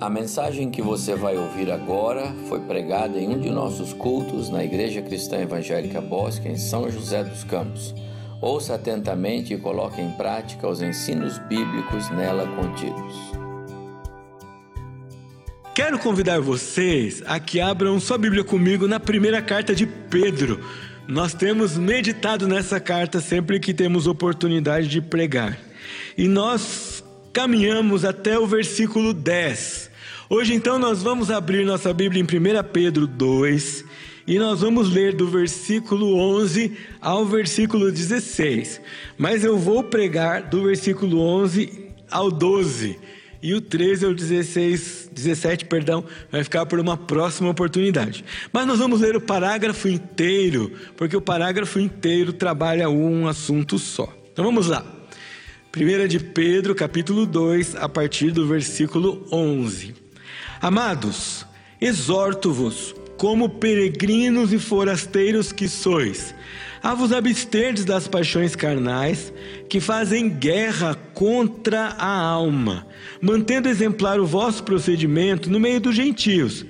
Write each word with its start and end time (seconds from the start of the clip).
A 0.00 0.10
mensagem 0.10 0.70
que 0.72 0.82
você 0.82 1.14
vai 1.14 1.36
ouvir 1.36 1.70
agora 1.70 2.34
foi 2.48 2.58
pregada 2.60 3.16
em 3.16 3.28
um 3.28 3.38
de 3.38 3.48
nossos 3.48 3.92
cultos 3.92 4.50
na 4.50 4.64
Igreja 4.64 5.00
Cristã 5.00 5.38
Evangélica 5.38 6.00
Bosque, 6.00 6.48
em 6.48 6.58
São 6.58 6.90
José 6.90 7.22
dos 7.22 7.44
Campos. 7.44 7.94
Ouça 8.40 8.74
atentamente 8.74 9.54
e 9.54 9.56
coloque 9.56 10.00
em 10.00 10.10
prática 10.10 10.68
os 10.68 10.82
ensinos 10.82 11.38
bíblicos 11.38 12.10
nela 12.10 12.44
contidos. 12.56 13.14
Quero 15.72 15.98
convidar 16.00 16.40
vocês 16.40 17.22
a 17.24 17.38
que 17.38 17.60
abram 17.60 18.00
sua 18.00 18.18
Bíblia 18.18 18.42
comigo 18.42 18.88
na 18.88 18.98
primeira 18.98 19.40
carta 19.40 19.76
de 19.76 19.86
Pedro. 19.86 20.60
Nós 21.06 21.34
temos 21.34 21.78
meditado 21.78 22.48
nessa 22.48 22.80
carta 22.80 23.20
sempre 23.20 23.60
que 23.60 23.72
temos 23.72 24.08
oportunidade 24.08 24.88
de 24.88 25.00
pregar. 25.00 25.56
E 26.18 26.26
nós 26.26 26.93
caminhamos 27.34 28.04
até 28.04 28.38
o 28.38 28.46
versículo 28.46 29.12
10. 29.12 29.90
Hoje 30.30 30.54
então 30.54 30.78
nós 30.78 31.02
vamos 31.02 31.32
abrir 31.32 31.66
nossa 31.66 31.92
Bíblia 31.92 32.22
em 32.22 32.24
1 32.24 32.62
Pedro 32.72 33.08
2 33.08 33.84
e 34.24 34.38
nós 34.38 34.60
vamos 34.60 34.88
ler 34.88 35.14
do 35.14 35.26
versículo 35.26 36.16
11 36.16 36.78
ao 37.00 37.26
versículo 37.26 37.90
16. 37.90 38.80
Mas 39.18 39.44
eu 39.44 39.58
vou 39.58 39.82
pregar 39.82 40.44
do 40.44 40.62
versículo 40.62 41.20
11 41.20 41.90
ao 42.08 42.30
12 42.30 43.00
e 43.42 43.52
o 43.52 43.60
13 43.60 44.06
ao 44.06 44.14
16, 44.14 45.10
17, 45.12 45.64
perdão, 45.64 46.04
vai 46.30 46.44
ficar 46.44 46.64
por 46.66 46.78
uma 46.78 46.96
próxima 46.96 47.50
oportunidade. 47.50 48.24
Mas 48.52 48.64
nós 48.64 48.78
vamos 48.78 49.00
ler 49.00 49.16
o 49.16 49.20
parágrafo 49.20 49.88
inteiro, 49.88 50.72
porque 50.96 51.16
o 51.16 51.20
parágrafo 51.20 51.80
inteiro 51.80 52.32
trabalha 52.32 52.88
um 52.88 53.26
assunto 53.26 53.76
só. 53.76 54.08
Então 54.32 54.44
vamos 54.44 54.68
lá. 54.68 55.03
1 55.76 56.06
de 56.06 56.20
Pedro, 56.20 56.72
capítulo 56.72 57.26
2, 57.26 57.74
a 57.74 57.88
partir 57.88 58.30
do 58.30 58.46
versículo 58.46 59.26
11. 59.32 59.92
Amados, 60.60 61.44
exorto-vos, 61.80 62.94
como 63.16 63.48
peregrinos 63.48 64.52
e 64.52 64.58
forasteiros 64.60 65.50
que 65.50 65.68
sois, 65.68 66.32
a 66.80 66.94
vos 66.94 67.12
absterdes 67.12 67.84
das 67.84 68.06
paixões 68.06 68.54
carnais 68.54 69.32
que 69.68 69.80
fazem 69.80 70.28
guerra 70.28 70.94
contra 71.12 71.86
a 71.98 72.20
alma, 72.20 72.86
mantendo 73.20 73.68
exemplar 73.68 74.20
o 74.20 74.26
vosso 74.26 74.62
procedimento 74.62 75.50
no 75.50 75.58
meio 75.58 75.80
dos 75.80 75.96
gentios, 75.96 76.64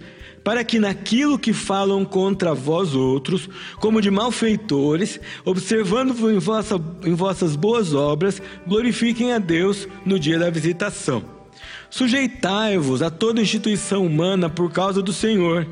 para 0.44 0.62
que 0.62 0.78
naquilo 0.78 1.38
que 1.38 1.54
falam 1.54 2.04
contra 2.04 2.52
vós 2.52 2.94
outros, 2.94 3.48
como 3.80 4.02
de 4.02 4.10
malfeitores, 4.10 5.18
observando 5.42 6.30
em, 6.30 6.38
vossa, 6.38 6.78
em 7.02 7.14
vossas 7.14 7.56
boas 7.56 7.94
obras, 7.94 8.42
glorifiquem 8.66 9.32
a 9.32 9.38
Deus 9.38 9.88
no 10.04 10.18
dia 10.18 10.38
da 10.38 10.50
visitação. 10.50 11.24
Sujeitai-vos 11.88 13.00
a 13.00 13.10
toda 13.10 13.40
instituição 13.40 14.04
humana 14.04 14.50
por 14.50 14.70
causa 14.70 15.00
do 15.00 15.12
Senhor, 15.12 15.66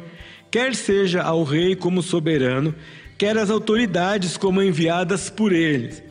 quer 0.50 0.74
seja 0.74 1.22
ao 1.22 1.44
rei 1.44 1.76
como 1.76 2.02
soberano, 2.02 2.74
quer 3.18 3.36
as 3.36 3.50
autoridades 3.50 4.38
como 4.38 4.62
enviadas 4.62 5.28
por 5.28 5.52
eles, 5.52 6.02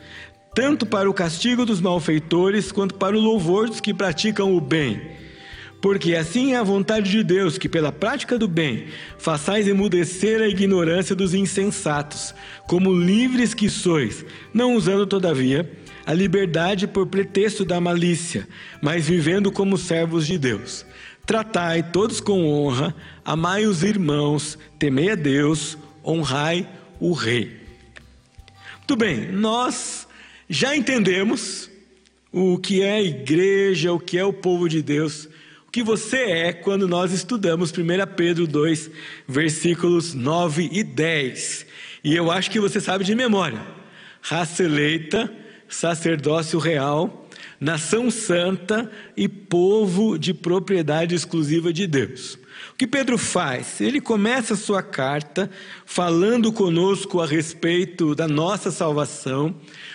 tanto 0.54 0.86
para 0.86 1.10
o 1.10 1.14
castigo 1.14 1.66
dos 1.66 1.80
malfeitores 1.80 2.70
quanto 2.70 2.94
para 2.94 3.16
o 3.16 3.20
louvor 3.20 3.68
dos 3.68 3.80
que 3.80 3.92
praticam 3.92 4.54
o 4.54 4.60
bem. 4.60 5.21
Porque 5.82 6.14
assim 6.14 6.52
é 6.52 6.56
a 6.58 6.62
vontade 6.62 7.10
de 7.10 7.24
Deus 7.24 7.58
que, 7.58 7.68
pela 7.68 7.90
prática 7.90 8.38
do 8.38 8.46
bem, 8.46 8.86
façais 9.18 9.66
emudecer 9.66 10.40
a 10.40 10.46
ignorância 10.46 11.12
dos 11.12 11.34
insensatos, 11.34 12.32
como 12.68 12.96
livres 12.96 13.52
que 13.52 13.68
sois, 13.68 14.24
não 14.54 14.76
usando, 14.76 15.08
todavia, 15.08 15.68
a 16.06 16.14
liberdade 16.14 16.86
por 16.86 17.08
pretexto 17.08 17.64
da 17.64 17.80
malícia, 17.80 18.48
mas 18.80 19.08
vivendo 19.08 19.50
como 19.50 19.76
servos 19.76 20.24
de 20.24 20.38
Deus. 20.38 20.86
Tratai 21.26 21.82
todos 21.82 22.20
com 22.20 22.46
honra, 22.46 22.94
amai 23.24 23.66
os 23.66 23.82
irmãos, 23.82 24.56
temei 24.78 25.10
a 25.10 25.16
Deus, 25.16 25.76
honrai 26.04 26.64
o 27.00 27.12
rei. 27.12 27.60
Muito 28.78 28.94
bem, 28.94 29.32
nós 29.32 30.06
já 30.48 30.76
entendemos 30.76 31.68
o 32.30 32.56
que 32.56 32.82
é 32.82 32.92
a 32.92 33.02
igreja, 33.02 33.92
o 33.92 33.98
que 33.98 34.16
é 34.16 34.24
o 34.24 34.32
povo 34.32 34.68
de 34.68 34.80
Deus, 34.80 35.28
que 35.72 35.82
você 35.82 36.18
é 36.18 36.52
quando 36.52 36.86
nós 36.86 37.12
estudamos 37.12 37.72
1 37.72 37.74
Pedro 38.14 38.46
2, 38.46 38.90
versículos 39.26 40.12
9 40.12 40.68
e 40.70 40.84
10. 40.84 41.66
E 42.04 42.14
eu 42.14 42.30
acho 42.30 42.50
que 42.50 42.60
você 42.60 42.78
sabe 42.78 43.04
de 43.04 43.14
memória. 43.14 43.58
Raça 44.20 44.62
eleita, 44.62 45.32
sacerdócio 45.66 46.58
real, 46.58 47.26
nação 47.58 48.10
santa 48.10 48.90
e 49.16 49.26
povo 49.26 50.18
de 50.18 50.34
propriedade 50.34 51.14
exclusiva 51.14 51.72
de 51.72 51.86
Deus. 51.86 52.38
O 52.72 52.74
que 52.74 52.86
Pedro 52.86 53.18
faz? 53.18 53.80
Ele 53.80 54.00
começa 54.00 54.54
a 54.54 54.56
sua 54.56 54.82
carta 54.82 55.50
falando 55.84 56.52
conosco 56.52 57.20
a 57.20 57.26
respeito 57.26 58.14
da 58.14 58.26
nossa 58.26 58.70
salvação, 58.70 59.54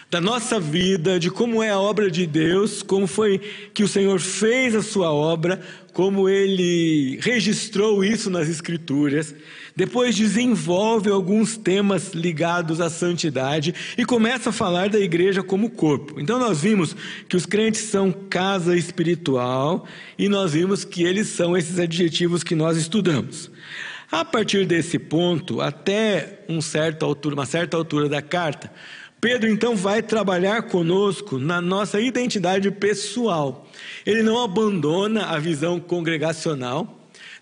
da 0.09 0.21
nossa 0.21 0.59
vida, 0.59 1.19
de 1.19 1.29
como 1.29 1.61
é 1.61 1.69
a 1.69 1.79
obra 1.79 2.09
de 2.09 2.25
Deus, 2.25 2.81
como 2.81 3.07
foi 3.07 3.39
que 3.73 3.83
o 3.83 3.87
Senhor 3.87 4.19
fez 4.19 4.75
a 4.75 4.81
sua 4.81 5.11
obra, 5.11 5.59
como 5.91 6.29
ele 6.29 7.19
registrou 7.21 8.03
isso 8.03 8.29
nas 8.29 8.47
Escrituras. 8.47 9.33
Depois 9.77 10.15
desenvolve 10.15 11.07
alguns 11.07 11.55
temas 11.55 12.15
ligados 12.15 12.81
à 12.81 12.89
santidade 12.89 13.75
e 13.95 14.03
começa 14.03 14.49
a 14.49 14.51
falar 14.51 14.89
da 14.89 14.99
igreja 14.99 15.43
como 15.43 15.69
corpo. 15.69 16.19
Então 16.19 16.39
nós 16.39 16.61
vimos 16.61 16.95
que 17.29 17.37
os 17.37 17.45
crentes 17.45 17.81
são 17.81 18.11
casa 18.11 18.75
espiritual 18.75 19.85
e 20.17 20.27
nós 20.27 20.53
vimos 20.53 20.83
que 20.83 21.03
eles 21.03 21.27
são 21.27 21.55
esses 21.55 21.77
adjetivos 21.77 22.43
que 22.43 22.55
nós 22.55 22.75
estudamos. 22.75 23.51
A 24.11 24.25
partir 24.25 24.65
desse 24.65 24.97
ponto, 24.97 25.61
até 25.61 26.39
um 26.49 26.59
certo 26.59 27.05
altura, 27.05 27.35
uma 27.35 27.45
certa 27.45 27.77
altura 27.77 28.09
da 28.09 28.19
carta, 28.19 28.73
Pedro 29.21 29.47
então 29.47 29.75
vai 29.75 30.01
trabalhar 30.01 30.63
conosco 30.63 31.37
na 31.37 31.61
nossa 31.61 32.01
identidade 32.01 32.71
pessoal. 32.71 33.69
Ele 34.03 34.23
não 34.23 34.43
abandona 34.43 35.25
a 35.25 35.37
visão 35.37 35.79
congregacional, 35.79 36.96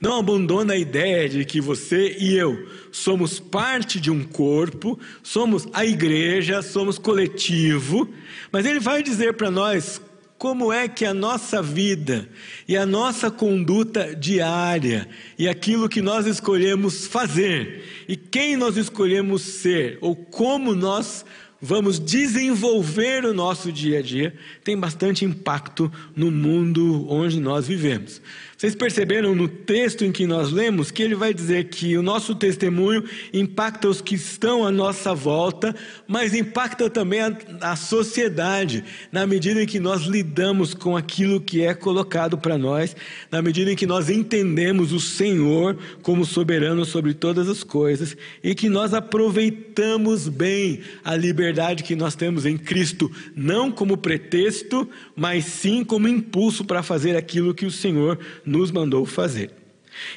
não 0.06 0.20
abandona 0.20 0.74
a 0.74 0.78
ideia 0.78 1.28
de 1.28 1.44
que 1.44 1.60
você 1.60 2.16
e 2.20 2.38
eu 2.38 2.68
somos 2.92 3.40
parte 3.40 4.00
de 4.00 4.12
um 4.12 4.24
corpo, 4.24 5.00
somos 5.24 5.68
a 5.74 5.84
igreja, 5.84 6.62
somos 6.62 7.00
coletivo, 7.00 8.08
mas 8.52 8.68
ele 8.68 8.80
vai 8.80 9.02
dizer 9.02 9.34
para 9.34 9.50
nós 9.50 10.00
como 10.38 10.72
é 10.72 10.88
que 10.88 11.06
a 11.06 11.14
nossa 11.14 11.60
vida 11.60 12.30
e 12.68 12.78
a 12.78 12.86
nossa 12.86 13.32
conduta 13.32 14.16
diária 14.16 15.10
e 15.40 15.50
aquilo 15.50 15.90
que 15.90 16.04
nós 16.04 16.28
escolhemos 16.28 17.08
fazer 17.08 18.06
e 18.08 18.16
quem 18.16 18.56
nós 18.56 18.78
escolhemos 18.78 19.42
ser 19.42 19.98
ou 20.02 20.16
como 20.16 20.76
nós 20.76 21.26
vamos 21.60 22.00
desenvolver 22.00 23.26
o 23.26 23.34
nosso 23.34 23.72
dia 23.72 24.00
a 24.00 24.02
dia 24.04 24.36
tem 24.64 24.78
bastante 24.78 25.26
impacto 25.26 25.92
no 26.16 26.30
mundo 26.30 27.08
onde 27.10 27.40
nós 27.40 27.66
vivemos. 27.66 28.22
Vocês 28.66 28.74
perceberam 28.74 29.36
no 29.36 29.48
texto 29.48 30.04
em 30.04 30.12
que 30.12 30.26
nós 30.26 30.52
lemos 30.52 30.90
que 30.90 31.04
ele 31.04 31.14
vai 31.14 31.32
dizer 31.32 31.66
que 31.66 31.96
o 31.96 32.02
nosso 32.02 32.34
testemunho 32.34 33.04
impacta 33.32 33.88
os 33.88 34.02
que 34.02 34.16
estão 34.16 34.66
à 34.66 34.72
nossa 34.72 35.14
volta, 35.14 35.76
mas 36.08 36.34
impacta 36.34 36.90
também 36.90 37.22
a, 37.22 37.38
a 37.62 37.76
sociedade, 37.76 38.84
na 39.12 39.28
medida 39.28 39.62
em 39.62 39.68
que 39.68 39.80
nós 39.80 40.06
lidamos 40.06 40.74
com 40.74 40.98
aquilo 40.98 41.40
que 41.40 41.62
é 41.62 41.76
colocado 41.76 42.40
para 42.40 42.58
nós, 42.58 42.96
na 43.30 43.40
medida 43.40 43.72
em 43.72 43.76
que 43.76 43.86
nós 43.86 44.10
entendemos 44.10 44.92
o 44.92 45.00
Senhor 45.00 45.78
como 46.02 46.26
soberano 46.26 46.86
sobre 46.86 47.14
todas 47.14 47.48
as 47.48 47.64
coisas 47.64 48.18
e 48.44 48.56
que 48.56 48.68
nós 48.68 48.96
aproveitamos 48.96 50.28
bem 50.28 50.80
a 51.04 51.16
liberdade 51.16 51.84
que 51.84 51.96
nós 51.96 52.16
temos 52.16 52.48
em 52.48 52.58
Cristo, 52.58 53.12
não 53.36 53.72
como 53.72 53.96
pretexto, 53.96 54.90
mas 55.16 55.46
sim 55.46 55.84
como 55.84 56.08
impulso 56.08 56.66
para 56.66 56.82
fazer 56.82 57.16
aquilo 57.16 57.54
que 57.54 57.68
o 57.68 57.72
Senhor 57.72 58.18
nos 58.44 58.55
mandou 58.72 59.06
fazer. 59.06 59.52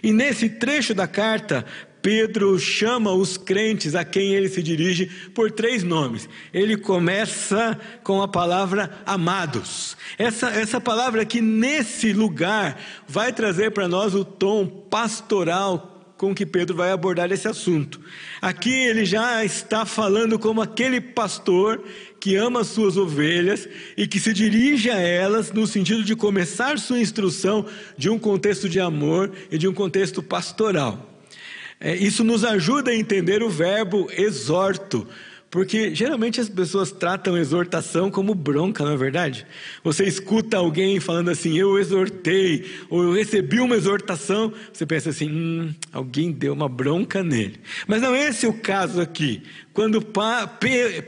E 0.02 0.12
nesse 0.12 0.49
trecho 0.49 0.94
da 0.94 1.06
carta, 1.06 1.64
Pedro 2.02 2.58
chama 2.58 3.12
os 3.12 3.37
crentes 3.37 3.94
a 3.94 4.05
quem 4.05 4.35
ele 4.35 4.49
se 4.49 4.62
dirige 4.62 5.06
por 5.35 5.50
três 5.50 5.82
nomes. 5.82 6.29
Ele 6.52 6.76
começa 6.76 7.79
com 8.02 8.23
a 8.23 8.29
palavra 8.29 9.02
amados. 9.05 9.96
Essa, 10.17 10.49
essa 10.50 10.81
palavra 10.81 11.25
que 11.25 11.40
nesse 11.40 12.12
lugar 12.12 12.81
vai 13.06 13.32
trazer 13.32 13.73
para 13.73 13.88
nós 13.88 14.14
o 14.14 14.25
tom 14.25 14.67
pastoral 14.67 15.98
com 16.19 16.35
que 16.35 16.44
Pedro 16.44 16.76
vai 16.76 16.91
abordar 16.91 17.31
esse 17.31 17.47
assunto. 17.47 18.00
Aqui 18.43 18.75
ele 18.75 19.05
já 19.05 19.44
está 19.44 19.87
falando 19.87 20.37
como 20.37 20.61
aquele 20.61 21.00
pastor 21.00 21.82
que 22.19 22.35
ama 22.35 22.65
suas 22.65 22.97
ovelhas 22.97 23.69
e 23.97 24.06
que 24.06 24.19
se 24.19 24.35
dirige 24.35 24.91
a 24.91 24.99
elas 24.99 25.53
no 25.53 25.65
sentido 25.65 26.03
de 26.03 26.17
começar 26.17 26.76
sua 26.79 26.99
instrução 26.99 27.65
de 27.97 28.11
um 28.11 28.19
contexto 28.19 28.69
de 28.69 28.81
amor 28.81 29.31
e 29.50 29.56
de 29.56 29.69
um 29.69 29.73
contexto 29.73 30.20
pastoral. 30.20 31.09
É, 31.81 31.94
isso 31.94 32.25
nos 32.25 32.44
ajuda 32.44 32.91
a 32.91 32.97
entender 32.97 33.41
o 33.41 33.49
verbo 33.49 34.11
exorto, 34.11 35.06
Porque 35.50 35.95
geralmente 35.95 36.41
as 36.41 36.49
pessoas 36.49 36.93
tratam 36.93 37.37
exortação 37.37 38.11
como 38.11 38.35
bronca, 38.35 38.85
não 38.85 38.93
é 38.93 38.97
verdade? 38.97 39.47
Você 39.83 40.05
escuta 40.05 40.59
alguém 40.59 41.00
falando 41.00 41.31
assim, 41.31 41.59
eu 41.59 41.79
exortei, 41.79 42.67
ou 42.91 43.03
eu 43.03 43.12
recebi 43.15 43.59
uma 43.59 43.75
exortação, 43.75 44.53
você 44.71 44.85
pensa 44.85 45.09
assim, 45.09 45.31
hum, 45.31 45.75
alguém 45.91 46.31
deu 46.33 46.53
uma 46.53 46.69
bronca 46.69 47.23
nele. 47.23 47.59
Mas 47.87 48.03
não 48.03 48.15
é 48.15 48.29
esse 48.29 48.47
o 48.47 48.53
caso 48.53 49.00
aqui. 49.00 49.43
Quando 49.73 50.05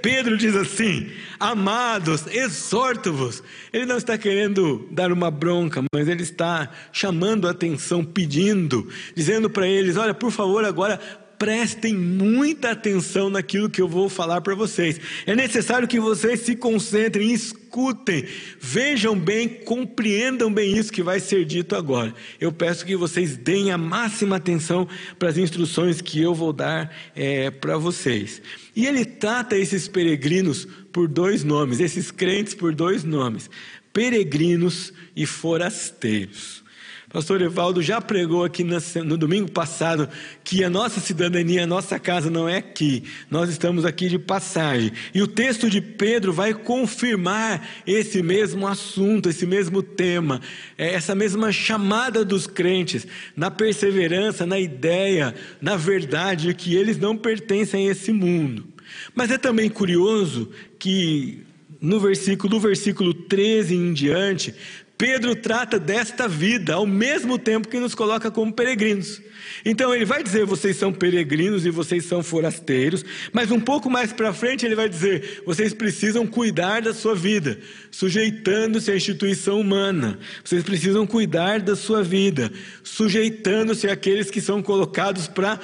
Pedro 0.00 0.38
diz 0.38 0.54
assim, 0.54 1.10
amados, 1.40 2.26
exorto-vos, 2.28 3.42
ele 3.72 3.84
não 3.84 3.96
está 3.96 4.16
querendo 4.16 4.86
dar 4.92 5.10
uma 5.10 5.28
bronca, 5.28 5.82
mas 5.92 6.06
ele 6.06 6.22
está 6.22 6.70
chamando 6.92 7.48
a 7.48 7.50
atenção, 7.50 8.04
pedindo, 8.04 8.88
dizendo 9.12 9.50
para 9.50 9.66
eles: 9.66 9.96
olha, 9.96 10.14
por 10.14 10.30
favor, 10.30 10.64
agora 10.64 11.00
prestem 11.40 11.94
muita 11.94 12.72
atenção 12.72 13.30
naquilo 13.30 13.70
que 13.70 13.80
eu 13.80 13.88
vou 13.88 14.10
falar 14.10 14.42
para 14.42 14.54
vocês. 14.54 15.00
É 15.24 15.34
necessário 15.34 15.88
que 15.88 15.98
vocês 15.98 16.40
se 16.40 16.54
concentrem, 16.54 17.32
escutem, 17.32 18.26
vejam 18.60 19.18
bem, 19.18 19.48
compreendam 19.48 20.52
bem 20.52 20.76
isso 20.76 20.92
que 20.92 21.02
vai 21.02 21.18
ser 21.18 21.46
dito 21.46 21.74
agora. 21.74 22.14
Eu 22.38 22.52
peço 22.52 22.84
que 22.84 22.94
vocês 22.94 23.38
deem 23.38 23.70
a 23.70 23.78
máxima 23.78 24.36
atenção 24.36 24.86
para 25.18 25.30
as 25.30 25.38
instruções 25.38 26.02
que 26.02 26.20
eu 26.20 26.34
vou 26.34 26.52
dar 26.52 26.94
é, 27.16 27.50
para 27.50 27.78
vocês. 27.78 28.42
E 28.76 28.86
ele 28.86 29.06
trata 29.06 29.56
esses 29.56 29.88
peregrinos 29.88 30.68
por 30.92 31.08
dois 31.08 31.42
nomes, 31.42 31.80
esses 31.80 32.10
crentes 32.10 32.52
por 32.52 32.74
dois 32.74 33.02
nomes: 33.02 33.48
peregrinos 33.94 34.92
e 35.16 35.24
forasteiros. 35.24 36.62
Pastor 37.12 37.42
Evaldo 37.42 37.82
já 37.82 38.00
pregou 38.00 38.44
aqui 38.44 38.62
no 38.62 39.18
domingo 39.18 39.50
passado 39.50 40.08
que 40.44 40.62
a 40.62 40.70
nossa 40.70 41.00
cidadania, 41.00 41.64
a 41.64 41.66
nossa 41.66 41.98
casa 41.98 42.30
não 42.30 42.48
é 42.48 42.58
aqui, 42.58 43.02
nós 43.28 43.50
estamos 43.50 43.84
aqui 43.84 44.08
de 44.08 44.16
passagem. 44.16 44.92
E 45.12 45.20
o 45.20 45.26
texto 45.26 45.68
de 45.68 45.80
Pedro 45.80 46.32
vai 46.32 46.54
confirmar 46.54 47.68
esse 47.84 48.22
mesmo 48.22 48.64
assunto, 48.64 49.28
esse 49.28 49.44
mesmo 49.44 49.82
tema, 49.82 50.40
é 50.78 50.94
essa 50.94 51.12
mesma 51.12 51.50
chamada 51.50 52.24
dos 52.24 52.46
crentes, 52.46 53.04
na 53.34 53.50
perseverança, 53.50 54.46
na 54.46 54.60
ideia, 54.60 55.34
na 55.60 55.76
verdade 55.76 56.46
de 56.46 56.54
que 56.54 56.76
eles 56.76 56.96
não 56.96 57.16
pertencem 57.16 57.88
a 57.88 57.90
esse 57.90 58.12
mundo. 58.12 58.68
Mas 59.16 59.32
é 59.32 59.36
também 59.36 59.68
curioso 59.68 60.48
que 60.78 61.44
no 61.80 61.98
versículo, 61.98 62.50
do 62.50 62.60
versículo 62.60 63.14
13 63.14 63.74
em 63.74 63.92
diante, 63.94 64.54
Pedro 65.00 65.34
trata 65.34 65.78
desta 65.78 66.28
vida 66.28 66.74
ao 66.74 66.86
mesmo 66.86 67.38
tempo 67.38 67.68
que 67.68 67.80
nos 67.80 67.94
coloca 67.94 68.30
como 68.30 68.52
peregrinos. 68.52 69.18
Então 69.64 69.94
ele 69.94 70.04
vai 70.04 70.22
dizer: 70.22 70.44
vocês 70.44 70.76
são 70.76 70.92
peregrinos 70.92 71.64
e 71.64 71.70
vocês 71.70 72.04
são 72.04 72.22
forasteiros, 72.22 73.02
mas 73.32 73.50
um 73.50 73.58
pouco 73.58 73.88
mais 73.88 74.12
para 74.12 74.34
frente 74.34 74.66
ele 74.66 74.74
vai 74.74 74.90
dizer: 74.90 75.42
vocês 75.46 75.72
precisam 75.72 76.26
cuidar 76.26 76.82
da 76.82 76.92
sua 76.92 77.14
vida, 77.14 77.58
sujeitando-se 77.90 78.90
à 78.90 78.96
instituição 78.96 79.58
humana. 79.58 80.18
Vocês 80.44 80.62
precisam 80.62 81.06
cuidar 81.06 81.60
da 81.60 81.74
sua 81.74 82.02
vida, 82.02 82.52
sujeitando-se 82.84 83.88
àqueles 83.88 84.30
que 84.30 84.42
são 84.42 84.62
colocados 84.62 85.26
para 85.26 85.58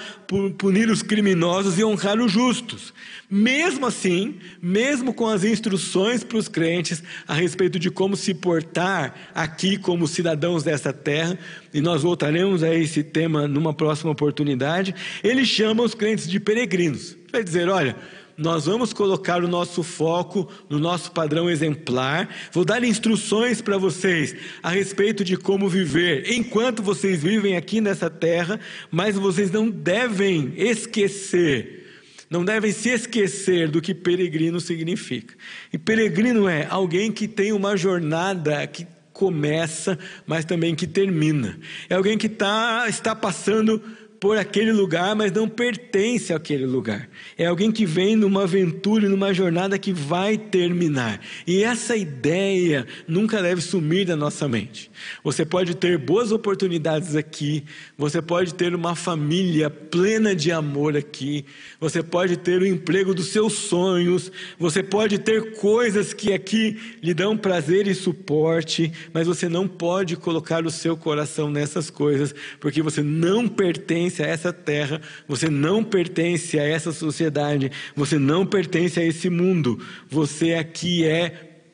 punir 0.57 0.89
os 0.89 1.03
criminosos 1.03 1.79
e 1.79 1.85
honrar 1.85 2.19
os 2.19 2.33
justos. 2.33 2.95
Mesmo 3.29 3.87
assim, 3.87 4.37
mesmo 4.63 5.13
com 5.13 5.27
as 5.27 5.45
instruções 5.45 6.25
para 6.25 6.39
os 6.39 6.49
crentes 6.49 7.03
a 7.29 7.35
respeito 7.35 7.79
de 7.79 7.91
como 7.91 8.17
se 8.17 8.33
portar 8.33 9.26
aqui 9.35 9.77
como 9.77 10.07
cidadãos 10.07 10.63
dessa 10.63 10.93
terra, 10.93 11.39
e 11.73 11.81
nós 11.81 12.03
voltaremos 12.03 12.63
a 12.63 12.75
esse 12.75 13.03
tema 13.03 13.47
numa 13.47 13.75
próxima 13.75 14.11
oportunidade, 14.11 14.95
ele 15.23 15.45
chama 15.45 15.83
os 15.83 15.95
crentes 15.95 16.29
de 16.29 16.41
peregrinos. 16.41 17.17
Vai 17.33 17.43
dizer: 17.43 17.69
olha, 17.69 17.97
nós 18.37 18.67
vamos 18.67 18.93
colocar 18.93 19.43
o 19.43 19.49
nosso 19.49 19.83
foco 19.83 20.51
no 20.69 20.79
nosso 20.79 21.11
padrão 21.13 21.49
exemplar. 21.49 22.29
Vou 22.53 22.65
dar 22.65 22.85
instruções 22.85 23.63
para 23.63 23.79
vocês 23.79 24.37
a 24.63 24.69
respeito 24.69 25.25
de 25.25 25.37
como 25.37 25.69
viver 25.69 26.31
enquanto 26.31 26.83
vocês 26.83 27.23
vivem 27.23 27.57
aqui 27.57 27.81
nessa 27.81 28.11
terra, 28.11 28.61
mas 28.91 29.17
vocês 29.17 29.51
não 29.51 29.71
devem 29.71 30.53
esquecer 30.57 31.85
não 32.29 32.45
devem 32.45 32.73
se 32.73 32.89
esquecer 32.89 33.69
do 33.69 33.81
que 33.81 33.95
peregrino 33.95 34.61
significa. 34.61 35.35
E 35.73 35.79
peregrino 35.79 36.49
é 36.49 36.67
alguém 36.69 37.13
que 37.13 37.29
tem 37.29 37.53
uma 37.53 37.77
jornada 37.77 38.67
que 38.67 38.85
começa, 39.17 39.99
mas 40.27 40.45
também 40.45 40.75
que 40.75 40.87
termina. 40.87 41.59
É 41.89 41.95
alguém 41.95 42.19
que 42.19 42.29
tá, 42.29 42.85
está 42.87 43.17
passando 43.17 43.83
por 44.21 44.39
aquele 44.39 44.73
lugar, 44.73 45.15
mas 45.15 45.33
não 45.33 45.49
pertence 45.49 46.33
àquele 46.33 46.65
lugar. 46.65 47.09
É 47.37 47.47
alguém 47.47 47.71
que 47.71 47.85
vem 47.85 48.17
numa 48.17 48.45
aventura, 48.45 49.09
numa 49.09 49.33
jornada 49.33 49.79
que 49.79 49.93
vai 49.93 50.39
terminar. 50.39 51.21
E 51.47 51.63
essa 51.63 51.97
ideia 51.97 52.87
nunca 53.07 53.43
deve 53.43 53.61
sumir 53.61 54.07
da 54.07 54.17
nossa 54.17 54.49
mente. 54.49 54.91
Você 55.23 55.45
pode 55.45 55.75
ter 55.75 55.99
boas 55.99 56.33
oportunidades 56.33 57.15
aqui, 57.15 57.65
você 57.97 58.23
pode 58.23 58.55
ter 58.55 58.75
uma 58.75 58.95
família 58.95 59.69
plena 59.69 60.35
de 60.35 60.51
amor 60.51 60.97
aqui, 60.97 61.45
você 61.79 62.03
pode 62.03 62.37
ter 62.37 62.61
o 62.61 62.67
emprego 62.67 63.15
dos 63.15 63.29
seus 63.29 63.53
sonhos, 63.53 64.33
você 64.59 64.83
pode 64.83 65.19
ter 65.19 65.57
coisas 65.57 66.15
que 66.15 66.33
aqui 66.33 66.79
lhe 67.03 67.13
dão 67.13 67.37
prazer 67.37 67.87
e 67.87 67.95
suporte, 67.95 68.91
mas 69.13 69.27
você 69.27 69.49
não 69.49 69.69
pode 69.69 70.17
colocar 70.17 70.65
o 70.65 70.71
seu 70.71 70.97
coração 70.97 71.51
nessas 71.51 71.91
coisas, 71.91 72.35
porque 72.61 72.81
você 72.83 73.03
não 73.03 73.47
pertence 73.47 74.06
pertence 74.07 74.23
a 74.23 74.27
essa 74.27 74.53
terra, 74.53 75.01
você 75.27 75.49
não 75.49 75.83
pertence 75.83 76.59
a 76.59 76.65
essa 76.65 76.93
sociedade, 76.93 77.71
você 77.95 78.19
não 78.19 78.47
pertence 78.47 79.01
a 79.01 79.05
esse 79.05 79.29
mundo. 79.29 79.81
Você 80.09 80.55
aqui 80.55 81.05
é 81.05 81.31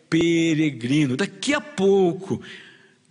peregrino. 0.08 1.16
Daqui 1.16 1.54
a 1.54 1.60
pouco, 1.60 2.40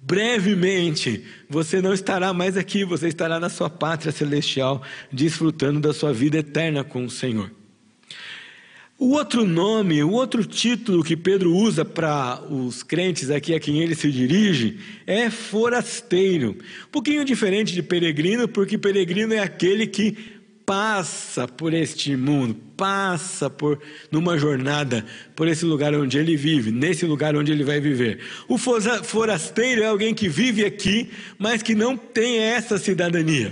brevemente, 0.01 1.23
você 1.49 1.81
não 1.81 1.93
estará 1.93 2.33
mais 2.33 2.57
aqui, 2.57 2.83
você 2.83 3.07
estará 3.07 3.39
na 3.39 3.49
sua 3.49 3.69
pátria 3.69 4.11
celestial, 4.11 4.81
desfrutando 5.11 5.79
da 5.79 5.93
sua 5.93 6.13
vida 6.13 6.37
eterna 6.37 6.83
com 6.83 7.05
o 7.05 7.09
Senhor. 7.09 7.51
O 9.01 9.13
outro 9.13 9.47
nome, 9.47 10.03
o 10.03 10.11
outro 10.11 10.45
título 10.45 11.03
que 11.03 11.17
Pedro 11.17 11.55
usa 11.55 11.83
para 11.83 12.39
os 12.47 12.83
crentes 12.83 13.31
aqui 13.31 13.51
a 13.55 13.59
quem 13.59 13.81
ele 13.81 13.95
se 13.95 14.11
dirige 14.11 14.77
é 15.07 15.27
forasteiro. 15.27 16.51
Um 16.85 16.91
pouquinho 16.91 17.25
diferente 17.25 17.73
de 17.73 17.81
peregrino, 17.81 18.47
porque 18.47 18.77
peregrino 18.77 19.33
é 19.33 19.39
aquele 19.39 19.87
que 19.87 20.15
passa 20.63 21.47
por 21.47 21.73
este 21.73 22.15
mundo, 22.15 22.55
passa 22.77 23.49
por 23.49 23.81
numa 24.11 24.37
jornada 24.37 25.03
por 25.35 25.47
esse 25.47 25.65
lugar 25.65 25.95
onde 25.95 26.19
ele 26.19 26.37
vive, 26.37 26.69
nesse 26.69 27.03
lugar 27.03 27.35
onde 27.35 27.51
ele 27.51 27.63
vai 27.63 27.81
viver. 27.81 28.19
O 28.47 28.55
forasteiro 28.59 29.81
é 29.81 29.87
alguém 29.87 30.13
que 30.13 30.29
vive 30.29 30.63
aqui, 30.63 31.09
mas 31.39 31.63
que 31.63 31.73
não 31.73 31.97
tem 31.97 32.37
essa 32.37 32.77
cidadania, 32.77 33.51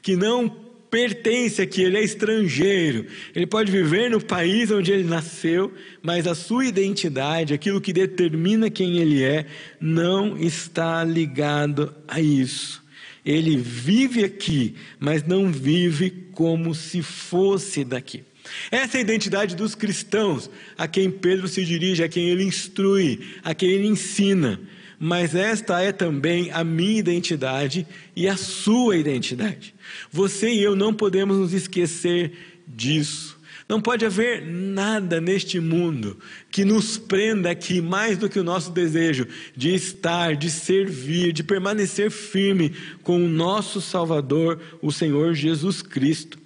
que 0.00 0.16
não 0.16 0.66
pertence 0.90 1.60
aqui, 1.60 1.82
ele 1.82 1.98
é 1.98 2.02
estrangeiro. 2.02 3.06
Ele 3.34 3.46
pode 3.46 3.70
viver 3.70 4.10
no 4.10 4.20
país 4.20 4.70
onde 4.70 4.92
ele 4.92 5.04
nasceu, 5.04 5.72
mas 6.02 6.26
a 6.26 6.34
sua 6.34 6.66
identidade, 6.66 7.54
aquilo 7.54 7.80
que 7.80 7.92
determina 7.92 8.70
quem 8.70 8.98
ele 8.98 9.22
é, 9.22 9.46
não 9.80 10.36
está 10.36 11.04
ligado 11.04 11.94
a 12.06 12.20
isso. 12.20 12.82
Ele 13.24 13.56
vive 13.56 14.24
aqui, 14.24 14.74
mas 14.98 15.22
não 15.22 15.52
vive 15.52 16.10
como 16.32 16.74
se 16.74 17.02
fosse 17.02 17.84
daqui. 17.84 18.22
Essa 18.70 18.96
é 18.96 18.98
a 18.98 19.02
identidade 19.02 19.54
dos 19.54 19.74
cristãos, 19.74 20.50
a 20.76 20.88
quem 20.88 21.10
Pedro 21.10 21.46
se 21.48 21.64
dirige, 21.64 22.02
a 22.02 22.08
quem 22.08 22.30
ele 22.30 22.44
instrui, 22.44 23.20
a 23.44 23.54
quem 23.54 23.70
ele 23.70 23.86
ensina. 23.86 24.58
Mas 24.98 25.34
esta 25.34 25.80
é 25.80 25.92
também 25.92 26.50
a 26.50 26.64
minha 26.64 26.98
identidade 26.98 27.86
e 28.16 28.26
a 28.26 28.36
sua 28.36 28.96
identidade. 28.96 29.74
Você 30.10 30.50
e 30.50 30.62
eu 30.62 30.74
não 30.74 30.92
podemos 30.92 31.36
nos 31.36 31.52
esquecer 31.52 32.32
disso. 32.66 33.38
Não 33.68 33.82
pode 33.82 34.04
haver 34.04 34.46
nada 34.46 35.20
neste 35.20 35.60
mundo 35.60 36.16
que 36.50 36.64
nos 36.64 36.96
prenda 36.96 37.50
aqui 37.50 37.82
mais 37.82 38.16
do 38.16 38.28
que 38.28 38.40
o 38.40 38.44
nosso 38.44 38.70
desejo 38.70 39.26
de 39.54 39.74
estar, 39.74 40.34
de 40.34 40.50
servir, 40.50 41.32
de 41.32 41.44
permanecer 41.44 42.10
firme 42.10 42.72
com 43.02 43.22
o 43.22 43.28
nosso 43.28 43.80
Salvador, 43.82 44.58
o 44.80 44.90
Senhor 44.90 45.34
Jesus 45.34 45.82
Cristo. 45.82 46.38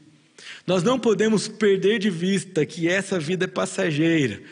Nós 0.66 0.82
não 0.82 0.98
podemos 0.98 1.46
perder 1.46 2.00
de 2.00 2.10
vista 2.10 2.66
que 2.66 2.88
essa 2.88 3.20
vida 3.20 3.44
é 3.44 3.48
passageira. 3.48 4.42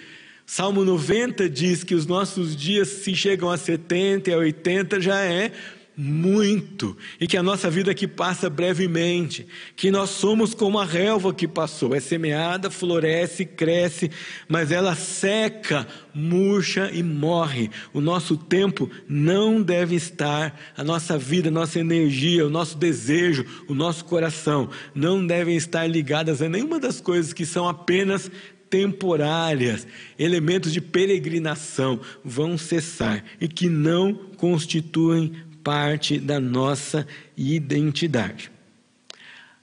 Salmo 0.52 0.84
90 0.84 1.48
diz 1.48 1.84
que 1.84 1.94
os 1.94 2.06
nossos 2.06 2.56
dias, 2.56 2.88
se 2.88 3.14
chegam 3.14 3.48
a 3.48 3.56
70 3.56 4.30
e 4.30 4.32
a 4.34 4.38
80, 4.38 5.00
já 5.00 5.20
é 5.20 5.52
muito, 5.96 6.96
e 7.20 7.26
que 7.28 7.36
a 7.36 7.42
nossa 7.42 7.70
vida 7.70 7.92
aqui 7.92 8.08
passa 8.08 8.50
brevemente, 8.50 9.46
que 9.76 9.92
nós 9.92 10.10
somos 10.10 10.52
como 10.52 10.80
a 10.80 10.84
relva 10.84 11.32
que 11.32 11.46
passou, 11.46 11.94
é 11.94 12.00
semeada, 12.00 12.68
floresce, 12.68 13.44
cresce, 13.44 14.10
mas 14.48 14.72
ela 14.72 14.96
seca, 14.96 15.86
murcha 16.12 16.90
e 16.92 17.00
morre. 17.00 17.70
O 17.92 18.00
nosso 18.00 18.36
tempo 18.36 18.90
não 19.08 19.62
deve 19.62 19.94
estar, 19.94 20.58
a 20.76 20.82
nossa 20.82 21.16
vida, 21.16 21.48
a 21.48 21.52
nossa 21.52 21.78
energia, 21.78 22.44
o 22.44 22.50
nosso 22.50 22.76
desejo, 22.76 23.46
o 23.68 23.74
nosso 23.74 24.04
coração 24.04 24.68
não 24.92 25.24
devem 25.24 25.56
estar 25.56 25.86
ligadas 25.86 26.42
a 26.42 26.48
nenhuma 26.48 26.80
das 26.80 27.00
coisas 27.00 27.32
que 27.32 27.46
são 27.46 27.68
apenas 27.68 28.28
temporárias, 28.70 29.86
elementos 30.18 30.72
de 30.72 30.80
peregrinação 30.80 32.00
vão 32.24 32.56
cessar 32.56 33.24
e 33.40 33.48
que 33.48 33.68
não 33.68 34.14
constituem 34.14 35.32
parte 35.62 36.18
da 36.18 36.40
nossa 36.40 37.06
identidade. 37.36 38.50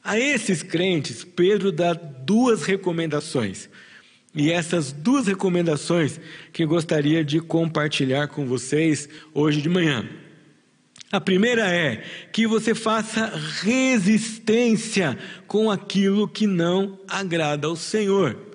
A 0.03 0.19
esses 0.19 0.61
crentes, 0.61 1.23
Pedro 1.23 1.71
dá 1.71 1.93
duas 1.93 2.63
recomendações. 2.63 3.69
E 4.35 4.51
essas 4.51 4.91
duas 4.91 5.25
recomendações 5.25 6.19
que 6.53 6.65
gostaria 6.65 7.23
de 7.25 7.39
compartilhar 7.39 8.27
com 8.27 8.45
vocês 8.45 9.09
hoje 9.33 9.61
de 9.61 9.67
manhã. 9.67 10.07
A 11.11 11.19
primeira 11.19 11.67
é 11.69 12.03
que 12.31 12.45
você 12.45 12.75
faça 12.75 13.33
resistência 13.61 15.17
com 15.47 15.71
aquilo 15.71 16.27
que 16.27 16.45
não 16.45 16.99
agrada 17.07 17.67
ao 17.67 17.75
Senhor. 17.75 18.46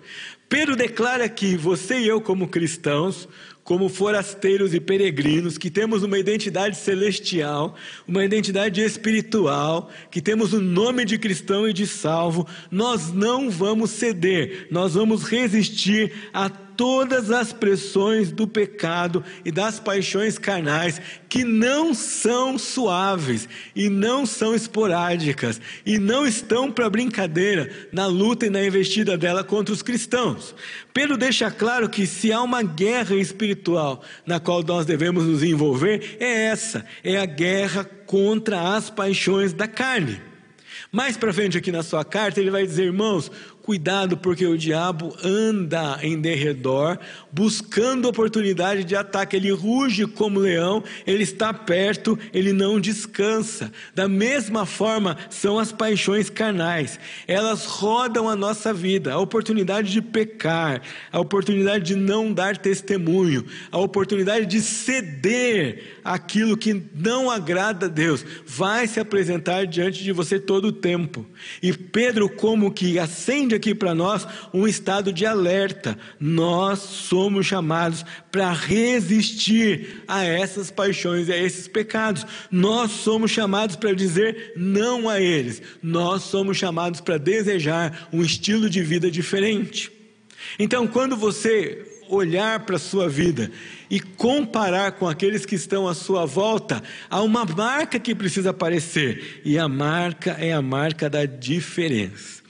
Pedro 0.52 0.76
declara 0.76 1.30
que 1.30 1.56
você 1.56 2.00
e 2.00 2.06
eu, 2.06 2.20
como 2.20 2.46
cristãos, 2.46 3.26
como 3.64 3.88
forasteiros 3.88 4.74
e 4.74 4.80
peregrinos, 4.80 5.56
que 5.56 5.70
temos 5.70 6.02
uma 6.02 6.18
identidade 6.18 6.76
celestial, 6.76 7.74
uma 8.06 8.22
identidade 8.22 8.82
espiritual, 8.82 9.90
que 10.10 10.20
temos 10.20 10.52
o 10.52 10.60
nome 10.60 11.06
de 11.06 11.16
cristão 11.16 11.66
e 11.66 11.72
de 11.72 11.86
salvo, 11.86 12.46
nós 12.70 13.10
não 13.14 13.50
vamos 13.50 13.92
ceder, 13.92 14.66
nós 14.70 14.92
vamos 14.92 15.22
resistir 15.22 16.12
a 16.34 16.50
todas 16.76 17.30
as 17.30 17.52
pressões 17.52 18.32
do 18.32 18.46
pecado 18.46 19.24
e 19.44 19.50
das 19.50 19.78
paixões 19.78 20.38
carnais 20.38 21.00
que 21.28 21.44
não 21.44 21.94
são 21.94 22.58
suaves 22.58 23.48
e 23.74 23.88
não 23.88 24.26
são 24.26 24.54
esporádicas 24.54 25.60
e 25.84 25.98
não 25.98 26.26
estão 26.26 26.70
para 26.70 26.90
brincadeira 26.90 27.70
na 27.92 28.06
luta 28.06 28.46
e 28.46 28.50
na 28.50 28.64
investida 28.64 29.16
dela 29.16 29.42
contra 29.42 29.72
os 29.72 29.82
cristãos. 29.82 30.54
Pedro 30.92 31.16
deixa 31.16 31.50
claro 31.50 31.88
que 31.88 32.06
se 32.06 32.32
há 32.32 32.42
uma 32.42 32.62
guerra 32.62 33.14
espiritual 33.16 34.02
na 34.26 34.38
qual 34.38 34.62
nós 34.62 34.84
devemos 34.84 35.24
nos 35.24 35.42
envolver, 35.42 36.16
é 36.20 36.44
essa, 36.46 36.84
é 37.02 37.16
a 37.16 37.24
guerra 37.24 37.84
contra 38.06 38.76
as 38.76 38.90
paixões 38.90 39.52
da 39.52 39.66
carne. 39.66 40.20
Mais 40.92 41.16
para 41.16 41.32
frente 41.32 41.56
aqui 41.56 41.72
na 41.72 41.82
sua 41.82 42.04
carta, 42.04 42.38
ele 42.38 42.50
vai 42.50 42.66
dizer, 42.66 42.84
irmãos, 42.84 43.30
Cuidado, 43.62 44.16
porque 44.16 44.44
o 44.44 44.58
diabo 44.58 45.16
anda 45.22 45.96
em 46.02 46.20
derredor, 46.20 46.98
buscando 47.30 48.08
oportunidade 48.08 48.82
de 48.82 48.96
ataque. 48.96 49.36
Ele 49.36 49.52
ruge 49.52 50.04
como 50.04 50.40
leão, 50.40 50.82
ele 51.06 51.22
está 51.22 51.54
perto, 51.54 52.18
ele 52.34 52.52
não 52.52 52.80
descansa. 52.80 53.70
Da 53.94 54.08
mesma 54.08 54.66
forma, 54.66 55.16
são 55.30 55.60
as 55.60 55.70
paixões 55.70 56.28
carnais. 56.28 56.98
Elas 57.28 57.64
rodam 57.64 58.28
a 58.28 58.34
nossa 58.34 58.74
vida. 58.74 59.12
A 59.12 59.18
oportunidade 59.18 59.92
de 59.92 60.02
pecar, 60.02 60.82
a 61.12 61.20
oportunidade 61.20 61.84
de 61.84 61.94
não 61.94 62.32
dar 62.32 62.56
testemunho, 62.56 63.46
a 63.70 63.78
oportunidade 63.78 64.44
de 64.44 64.60
ceder 64.60 66.00
aquilo 66.02 66.56
que 66.56 66.82
não 66.92 67.30
agrada 67.30 67.86
a 67.86 67.88
Deus, 67.88 68.26
vai 68.44 68.88
se 68.88 68.98
apresentar 68.98 69.68
diante 69.68 70.02
de 70.02 70.10
você 70.10 70.40
todo 70.40 70.66
o 70.66 70.72
tempo. 70.72 71.24
E 71.62 71.72
Pedro, 71.72 72.28
como 72.28 72.72
que 72.72 72.98
acende 72.98 73.51
aqui 73.54 73.74
para 73.74 73.94
nós 73.94 74.26
um 74.52 74.66
estado 74.66 75.12
de 75.12 75.26
alerta. 75.26 75.98
Nós 76.18 76.78
somos 76.78 77.46
chamados 77.46 78.04
para 78.30 78.52
resistir 78.52 80.02
a 80.06 80.24
essas 80.24 80.70
paixões 80.70 81.28
e 81.28 81.32
a 81.32 81.36
esses 81.36 81.68
pecados. 81.68 82.26
Nós 82.50 82.90
somos 82.90 83.30
chamados 83.30 83.76
para 83.76 83.94
dizer 83.94 84.52
não 84.56 85.08
a 85.08 85.20
eles. 85.20 85.62
Nós 85.82 86.22
somos 86.22 86.56
chamados 86.56 87.00
para 87.00 87.18
desejar 87.18 88.08
um 88.12 88.22
estilo 88.22 88.68
de 88.68 88.82
vida 88.82 89.10
diferente. 89.10 89.90
Então, 90.58 90.86
quando 90.86 91.16
você 91.16 91.86
olhar 92.08 92.60
para 92.60 92.76
a 92.76 92.80
sua 92.80 93.08
vida 93.08 93.50
e 93.88 93.98
comparar 94.00 94.92
com 94.92 95.08
aqueles 95.08 95.46
que 95.46 95.54
estão 95.54 95.88
à 95.88 95.94
sua 95.94 96.26
volta, 96.26 96.82
há 97.08 97.22
uma 97.22 97.44
marca 97.44 97.98
que 97.98 98.14
precisa 98.14 98.50
aparecer, 98.50 99.40
e 99.44 99.58
a 99.58 99.68
marca 99.68 100.32
é 100.32 100.52
a 100.52 100.62
marca 100.62 101.08
da 101.08 101.24
diferença. 101.24 102.41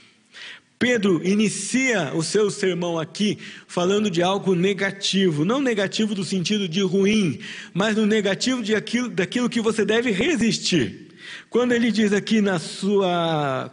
Pedro 0.83 1.25
inicia 1.25 2.11
o 2.13 2.25
seu 2.25 2.51
sermão 2.51 2.99
aqui 2.99 3.39
falando 3.69 4.11
de 4.11 4.21
algo 4.21 4.53
negativo, 4.57 5.45
não 5.45 5.61
negativo 5.61 6.13
do 6.13 6.25
sentido 6.25 6.69
de 6.69 6.83
ruim, 6.83 7.39
mas 7.73 7.95
no 7.95 8.05
negativo 8.05 8.65
de 8.65 8.75
aquilo, 8.75 9.09
daquilo 9.09 9.49
que 9.49 9.61
você 9.61 9.85
deve 9.85 10.11
resistir. 10.11 11.11
Quando 11.49 11.71
ele 11.71 11.93
diz 11.93 12.13
aqui 12.13 12.41
na 12.41 12.59
sua 12.59 13.71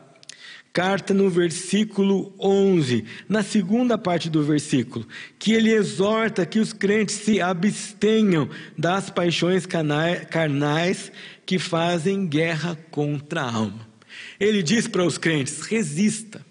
carta, 0.72 1.12
no 1.12 1.32
versículo 1.32 2.32
11, 2.40 3.04
na 3.28 3.42
segunda 3.42 3.98
parte 3.98 4.30
do 4.30 4.44
versículo, 4.44 5.04
que 5.40 5.52
ele 5.52 5.74
exorta 5.74 6.46
que 6.46 6.60
os 6.60 6.74
crentes 6.74 7.16
se 7.16 7.42
abstenham 7.42 8.48
das 8.78 9.10
paixões 9.10 9.66
carnais 9.66 11.12
que 11.44 11.58
fazem 11.58 12.28
guerra 12.28 12.78
contra 12.92 13.42
a 13.42 13.52
alma. 13.52 13.90
Ele 14.40 14.62
diz 14.62 14.88
para 14.88 15.04
os 15.04 15.18
crentes: 15.18 15.62
resista 15.62 16.48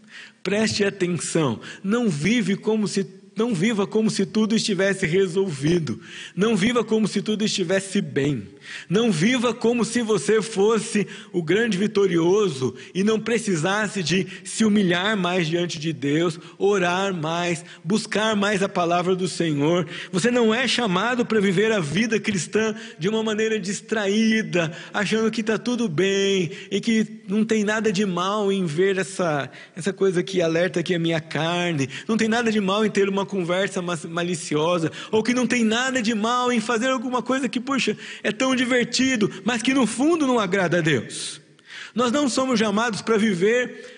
Preste 0.48 0.82
atenção, 0.82 1.60
não 1.84 2.08
vive 2.08 2.56
como 2.56 2.88
se 2.88 3.06
não 3.36 3.54
viva 3.54 3.86
como 3.86 4.10
se 4.10 4.24
tudo 4.24 4.56
estivesse 4.56 5.06
resolvido. 5.06 6.00
Não 6.34 6.56
viva 6.56 6.82
como 6.82 7.06
se 7.06 7.20
tudo 7.20 7.44
estivesse 7.44 8.00
bem. 8.00 8.48
Não 8.88 9.10
viva 9.10 9.54
como 9.54 9.84
se 9.84 10.02
você 10.02 10.40
fosse 10.42 11.06
o 11.32 11.42
grande 11.42 11.78
vitorioso 11.78 12.74
e 12.94 13.04
não 13.04 13.20
precisasse 13.20 14.02
de 14.02 14.26
se 14.44 14.64
humilhar 14.64 15.16
mais 15.16 15.46
diante 15.46 15.78
de 15.78 15.92
Deus, 15.92 16.38
orar 16.58 17.14
mais, 17.14 17.64
buscar 17.84 18.34
mais 18.34 18.62
a 18.62 18.68
palavra 18.68 19.14
do 19.14 19.28
Senhor. 19.28 19.86
Você 20.12 20.30
não 20.30 20.54
é 20.54 20.66
chamado 20.66 21.24
para 21.24 21.40
viver 21.40 21.72
a 21.72 21.80
vida 21.80 22.18
cristã 22.18 22.74
de 22.98 23.08
uma 23.08 23.22
maneira 23.22 23.58
distraída, 23.58 24.72
achando 24.92 25.30
que 25.30 25.40
está 25.40 25.58
tudo 25.58 25.88
bem 25.88 26.50
e 26.70 26.80
que 26.80 27.06
não 27.28 27.44
tem 27.44 27.64
nada 27.64 27.92
de 27.92 28.04
mal 28.06 28.52
em 28.52 28.64
ver 28.64 28.98
essa, 28.98 29.50
essa 29.76 29.92
coisa 29.92 30.22
que 30.22 30.40
alerta 30.40 30.80
aqui 30.80 30.94
a 30.94 30.98
minha 30.98 31.20
carne, 31.20 31.88
não 32.06 32.16
tem 32.16 32.28
nada 32.28 32.50
de 32.50 32.60
mal 32.60 32.84
em 32.84 32.90
ter 32.90 33.08
uma 33.08 33.26
conversa 33.26 33.82
maliciosa, 34.08 34.90
ou 35.10 35.22
que 35.22 35.34
não 35.34 35.46
tem 35.46 35.64
nada 35.64 36.00
de 36.00 36.14
mal 36.14 36.52
em 36.52 36.60
fazer 36.60 36.88
alguma 36.88 37.22
coisa 37.22 37.48
que, 37.48 37.60
puxa, 37.60 37.96
é 38.22 38.32
tão 38.32 38.54
divertido, 38.58 39.30
mas 39.44 39.62
que 39.62 39.72
no 39.72 39.86
fundo 39.86 40.26
não 40.26 40.38
agrada 40.38 40.78
a 40.78 40.80
Deus. 40.82 41.40
Nós 41.94 42.12
não 42.12 42.28
somos 42.28 42.58
chamados 42.58 43.00
para 43.00 43.16
viver 43.16 43.96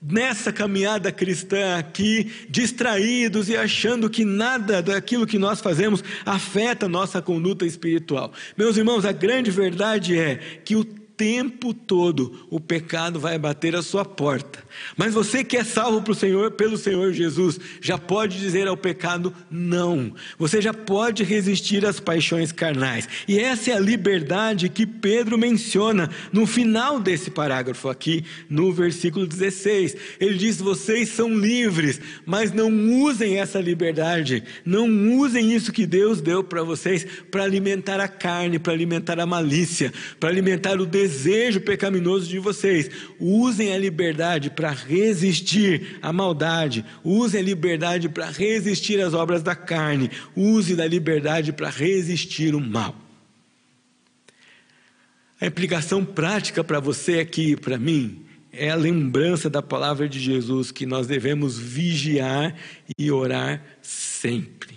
nessa 0.00 0.52
caminhada 0.52 1.10
cristã 1.10 1.76
aqui, 1.76 2.30
distraídos 2.48 3.48
e 3.48 3.56
achando 3.56 4.08
que 4.08 4.24
nada 4.24 4.80
daquilo 4.80 5.26
que 5.26 5.38
nós 5.38 5.60
fazemos 5.60 6.02
afeta 6.24 6.88
nossa 6.88 7.20
conduta 7.20 7.66
espiritual. 7.66 8.32
Meus 8.56 8.76
irmãos, 8.76 9.04
a 9.04 9.12
grande 9.12 9.50
verdade 9.50 10.16
é 10.16 10.36
que 10.64 10.76
o 10.76 10.84
tempo 11.18 11.74
todo 11.74 12.46
o 12.48 12.60
pecado 12.60 13.18
vai 13.18 13.36
bater 13.36 13.74
a 13.74 13.82
sua 13.82 14.04
porta. 14.04 14.60
Mas 14.96 15.12
você 15.12 15.42
que 15.42 15.56
é 15.56 15.64
salvo 15.64 16.00
pro 16.00 16.14
Senhor, 16.14 16.52
pelo 16.52 16.78
Senhor 16.78 17.12
Jesus, 17.12 17.58
já 17.80 17.98
pode 17.98 18.38
dizer 18.38 18.68
ao 18.68 18.76
pecado 18.76 19.34
não. 19.50 20.14
Você 20.38 20.62
já 20.62 20.72
pode 20.72 21.24
resistir 21.24 21.84
às 21.84 21.98
paixões 21.98 22.52
carnais. 22.52 23.08
E 23.26 23.36
essa 23.36 23.72
é 23.72 23.74
a 23.74 23.80
liberdade 23.80 24.68
que 24.68 24.86
Pedro 24.86 25.36
menciona 25.36 26.08
no 26.32 26.46
final 26.46 27.00
desse 27.00 27.32
parágrafo 27.32 27.88
aqui, 27.88 28.24
no 28.48 28.72
versículo 28.72 29.26
16. 29.26 29.96
Ele 30.20 30.38
diz: 30.38 30.58
"Vocês 30.58 31.08
são 31.08 31.36
livres, 31.36 32.00
mas 32.24 32.52
não 32.52 32.70
usem 33.02 33.40
essa 33.40 33.60
liberdade, 33.60 34.44
não 34.64 35.16
usem 35.16 35.52
isso 35.52 35.72
que 35.72 35.84
Deus 35.84 36.20
deu 36.20 36.44
para 36.44 36.62
vocês 36.62 37.04
para 37.28 37.42
alimentar 37.42 37.98
a 37.98 38.06
carne, 38.06 38.60
para 38.60 38.72
alimentar 38.72 39.18
a 39.18 39.26
malícia, 39.26 39.92
para 40.20 40.28
alimentar 40.28 40.80
o 40.80 40.86
desejo 40.86 41.07
desejo 41.08 41.60
pecaminoso 41.60 42.28
de 42.28 42.38
vocês. 42.38 42.90
Usem 43.18 43.72
a 43.72 43.78
liberdade 43.78 44.50
para 44.50 44.70
resistir 44.70 45.98
à 46.02 46.12
maldade. 46.12 46.84
Usem 47.02 47.40
a 47.40 47.44
liberdade 47.44 48.08
para 48.08 48.26
resistir 48.26 49.00
às 49.00 49.14
obras 49.14 49.42
da 49.42 49.56
carne. 49.56 50.10
Use 50.36 50.76
da 50.76 50.86
liberdade 50.86 51.52
para 51.52 51.70
resistir 51.70 52.54
o 52.54 52.60
mal. 52.60 52.94
A 55.40 55.46
implicação 55.46 56.04
prática 56.04 56.62
para 56.62 56.80
você 56.80 57.20
aqui 57.20 57.52
e 57.52 57.56
para 57.56 57.78
mim 57.78 58.24
é 58.52 58.70
a 58.70 58.74
lembrança 58.74 59.48
da 59.48 59.62
palavra 59.62 60.08
de 60.08 60.18
Jesus 60.18 60.70
que 60.70 60.84
nós 60.84 61.06
devemos 61.06 61.58
vigiar 61.58 62.54
e 62.98 63.10
orar 63.10 63.62
sempre. 63.80 64.76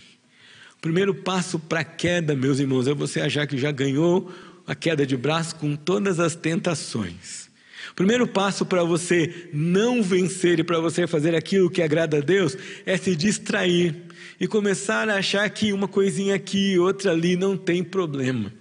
O 0.77 0.81
primeiro 0.81 1.13
passo 1.13 1.59
para 1.59 1.81
a 1.81 1.83
queda, 1.83 2.35
meus 2.35 2.59
irmãos, 2.59 2.87
é 2.87 2.93
você 2.93 3.21
achar 3.21 3.47
que 3.47 3.57
já 3.57 3.71
ganhou 3.71 4.31
a 4.71 4.75
queda 4.75 5.05
de 5.05 5.17
braço 5.17 5.57
com 5.57 5.75
todas 5.75 6.17
as 6.17 6.33
tentações. 6.33 7.49
O 7.91 7.93
primeiro 7.93 8.25
passo 8.25 8.65
para 8.65 8.85
você 8.85 9.49
não 9.51 10.01
vencer 10.01 10.59
e 10.59 10.63
para 10.63 10.79
você 10.79 11.05
fazer 11.05 11.35
aquilo 11.35 11.69
que 11.69 11.81
agrada 11.81 12.19
a 12.19 12.21
Deus 12.21 12.55
é 12.85 12.95
se 12.95 13.13
distrair 13.13 13.93
e 14.39 14.47
começar 14.47 15.09
a 15.09 15.15
achar 15.15 15.49
que 15.49 15.73
uma 15.73 15.89
coisinha 15.89 16.35
aqui, 16.35 16.79
outra 16.79 17.11
ali 17.11 17.35
não 17.35 17.57
tem 17.57 17.83
problema. 17.83 18.53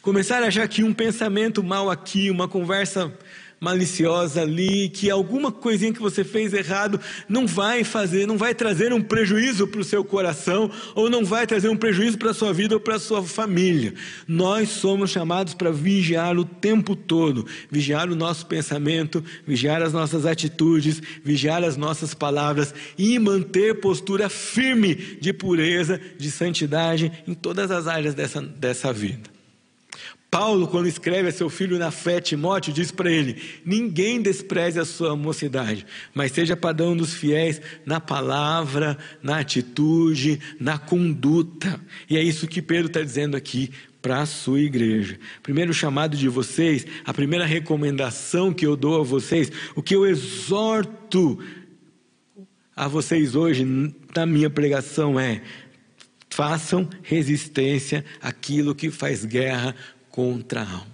Começar 0.00 0.42
a 0.42 0.48
achar 0.48 0.66
que 0.66 0.82
um 0.82 0.92
pensamento 0.92 1.62
mal 1.62 1.88
aqui, 1.88 2.28
uma 2.28 2.48
conversa 2.48 3.16
maliciosa 3.62 4.42
ali, 4.42 4.88
que 4.88 5.08
alguma 5.08 5.52
coisinha 5.52 5.92
que 5.92 6.02
você 6.02 6.24
fez 6.24 6.52
errado 6.52 6.98
não 7.28 7.46
vai 7.46 7.84
fazer, 7.84 8.26
não 8.26 8.36
vai 8.36 8.56
trazer 8.56 8.92
um 8.92 9.00
prejuízo 9.00 9.68
para 9.68 9.80
o 9.80 9.84
seu 9.84 10.04
coração, 10.04 10.68
ou 10.96 11.08
não 11.08 11.24
vai 11.24 11.46
trazer 11.46 11.68
um 11.68 11.76
prejuízo 11.76 12.18
para 12.18 12.32
a 12.32 12.34
sua 12.34 12.52
vida 12.52 12.74
ou 12.74 12.80
para 12.80 12.96
a 12.96 12.98
sua 12.98 13.22
família. 13.22 13.94
Nós 14.26 14.68
somos 14.68 15.10
chamados 15.10 15.54
para 15.54 15.70
vigiar 15.70 16.36
o 16.36 16.44
tempo 16.44 16.96
todo, 16.96 17.46
vigiar 17.70 18.10
o 18.10 18.16
nosso 18.16 18.46
pensamento, 18.46 19.24
vigiar 19.46 19.80
as 19.80 19.92
nossas 19.92 20.26
atitudes, 20.26 21.00
vigiar 21.22 21.62
as 21.62 21.76
nossas 21.76 22.14
palavras 22.14 22.74
e 22.98 23.16
manter 23.16 23.80
postura 23.80 24.28
firme 24.28 24.96
de 25.20 25.32
pureza, 25.32 26.00
de 26.18 26.32
santidade 26.32 27.12
em 27.28 27.34
todas 27.34 27.70
as 27.70 27.86
áreas 27.86 28.12
dessa, 28.12 28.42
dessa 28.42 28.92
vida. 28.92 29.31
Paulo, 30.32 30.66
quando 30.66 30.88
escreve 30.88 31.28
a 31.28 31.30
seu 31.30 31.50
filho 31.50 31.78
na 31.78 31.90
fé, 31.90 32.18
Timóteo, 32.18 32.72
diz 32.72 32.90
para 32.90 33.12
ele: 33.12 33.36
Ninguém 33.66 34.22
despreze 34.22 34.80
a 34.80 34.84
sua 34.86 35.14
mocidade, 35.14 35.84
mas 36.14 36.32
seja 36.32 36.56
padrão 36.56 36.96
dos 36.96 37.12
fiéis 37.12 37.60
na 37.84 38.00
palavra, 38.00 38.96
na 39.22 39.40
atitude, 39.40 40.40
na 40.58 40.78
conduta. 40.78 41.78
E 42.08 42.16
é 42.16 42.22
isso 42.22 42.48
que 42.48 42.62
Pedro 42.62 42.86
está 42.86 43.02
dizendo 43.02 43.36
aqui 43.36 43.70
para 44.00 44.22
a 44.22 44.26
sua 44.26 44.60
igreja. 44.60 45.18
Primeiro 45.42 45.74
chamado 45.74 46.16
de 46.16 46.30
vocês, 46.30 46.86
a 47.04 47.12
primeira 47.12 47.44
recomendação 47.44 48.54
que 48.54 48.66
eu 48.66 48.74
dou 48.74 49.02
a 49.02 49.04
vocês, 49.04 49.52
o 49.76 49.82
que 49.82 49.94
eu 49.94 50.06
exorto 50.06 51.38
a 52.74 52.88
vocês 52.88 53.34
hoje 53.34 53.66
na 54.16 54.24
minha 54.24 54.48
pregação 54.48 55.20
é: 55.20 55.42
façam 56.30 56.88
resistência 57.02 58.02
àquilo 58.22 58.74
que 58.74 58.90
faz 58.90 59.26
guerra 59.26 59.76
contra 60.12 60.60
a 60.60 60.70
alma. 60.70 60.92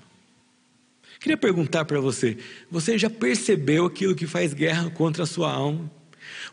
Queria 1.21 1.37
perguntar 1.37 1.85
para 1.85 2.01
você: 2.01 2.39
você 2.71 2.97
já 2.97 3.11
percebeu 3.11 3.85
aquilo 3.85 4.15
que 4.15 4.27
faz 4.27 4.55
guerra 4.55 4.89
contra 4.89 5.25
a 5.25 5.27
sua 5.27 5.53
alma? 5.53 5.91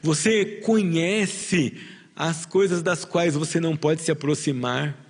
Você 0.01 0.61
conhece 0.65 1.77
as 2.15 2.45
coisas 2.45 2.81
das 2.81 3.05
quais 3.05 3.35
você 3.35 3.59
não 3.59 3.77
pode 3.77 4.01
se 4.01 4.11
aproximar? 4.11 5.04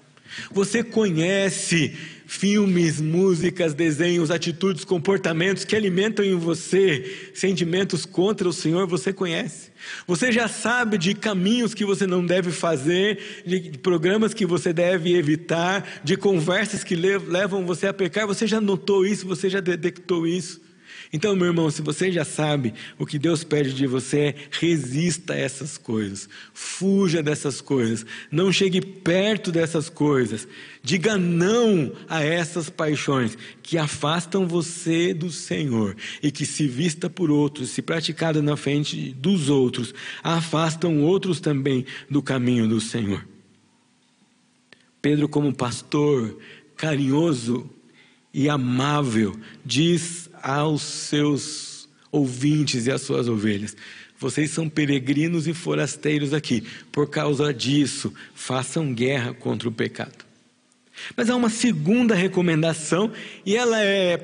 Você 0.51 0.83
conhece 0.83 1.95
filmes, 2.27 2.99
músicas, 2.99 3.73
desenhos, 3.73 4.31
atitudes, 4.31 4.83
comportamentos 4.83 5.63
que 5.63 5.75
alimentam 5.75 6.25
em 6.25 6.35
você 6.35 7.31
sentimentos 7.33 8.05
contra 8.05 8.47
o 8.47 8.53
Senhor? 8.53 8.87
Você 8.87 9.13
conhece? 9.13 9.71
Você 10.07 10.31
já 10.31 10.47
sabe 10.47 10.97
de 10.97 11.13
caminhos 11.13 11.73
que 11.73 11.85
você 11.85 12.07
não 12.07 12.25
deve 12.25 12.51
fazer, 12.51 13.43
de 13.45 13.77
programas 13.77 14.33
que 14.33 14.45
você 14.45 14.73
deve 14.73 15.15
evitar, 15.15 16.01
de 16.03 16.17
conversas 16.17 16.83
que 16.83 16.95
levam 16.95 17.65
você 17.65 17.87
a 17.87 17.93
pecar. 17.93 18.25
Você 18.25 18.47
já 18.47 18.59
notou 18.59 19.05
isso, 19.05 19.27
você 19.27 19.49
já 19.49 19.59
detectou 19.59 20.25
isso. 20.25 20.64
Então, 21.15 21.33
meu 21.33 21.47
irmão, 21.47 21.71
se 21.71 21.81
você 21.81 22.11
já 22.11 22.25
sabe, 22.25 22.73
o 22.99 23.05
que 23.05 23.17
Deus 23.17 23.41
pede 23.41 23.73
de 23.73 23.87
você 23.87 24.19
é 24.19 24.35
resista 24.51 25.31
a 25.31 25.37
essas 25.37 25.77
coisas, 25.77 26.27
fuja 26.53 27.23
dessas 27.23 27.61
coisas, 27.61 28.05
não 28.29 28.51
chegue 28.51 28.81
perto 28.81 29.49
dessas 29.49 29.87
coisas, 29.87 30.45
diga 30.83 31.17
não 31.17 31.93
a 32.09 32.21
essas 32.21 32.69
paixões 32.69 33.37
que 33.63 33.77
afastam 33.77 34.45
você 34.45 35.13
do 35.13 35.31
Senhor 35.31 35.95
e 36.21 36.29
que, 36.29 36.45
se 36.45 36.67
vista 36.67 37.09
por 37.09 37.31
outros, 37.31 37.69
se 37.69 37.81
praticada 37.81 38.41
na 38.41 38.57
frente 38.57 39.13
dos 39.13 39.47
outros, 39.47 39.93
afastam 40.21 41.01
outros 41.01 41.39
também 41.39 41.85
do 42.09 42.21
caminho 42.21 42.67
do 42.67 42.81
Senhor. 42.81 43.25
Pedro, 45.01 45.29
como 45.29 45.55
pastor 45.55 46.37
carinhoso 46.75 47.69
e 48.33 48.49
amável, 48.49 49.33
diz 49.65 50.29
aos 50.45 50.83
seus 50.83 51.89
ouvintes 52.11 52.85
e 52.85 52.91
às 52.91 53.01
suas 53.01 53.27
ovelhas: 53.27 53.75
vocês 54.19 54.51
são 54.51 54.69
peregrinos 54.69 55.47
e 55.47 55.53
forasteiros 55.53 56.33
aqui. 56.33 56.63
Por 56.91 57.09
causa 57.09 57.51
disso, 57.51 58.13
façam 58.35 58.93
guerra 58.93 59.33
contra 59.33 59.67
o 59.67 59.71
pecado. 59.71 60.23
Mas 61.17 61.29
há 61.29 61.35
uma 61.35 61.49
segunda 61.49 62.13
recomendação 62.13 63.11
e 63.43 63.57
ela 63.57 63.81
é 63.81 64.17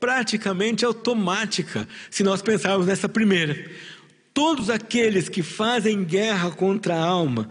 praticamente 0.00 0.84
automática, 0.84 1.88
se 2.10 2.22
nós 2.22 2.42
pensarmos 2.42 2.86
nessa 2.86 3.08
primeira. 3.08 3.70
Todos 4.34 4.70
aqueles 4.70 5.28
que 5.28 5.42
fazem 5.42 6.04
guerra 6.04 6.50
contra 6.50 6.94
a 6.94 7.04
alma, 7.04 7.48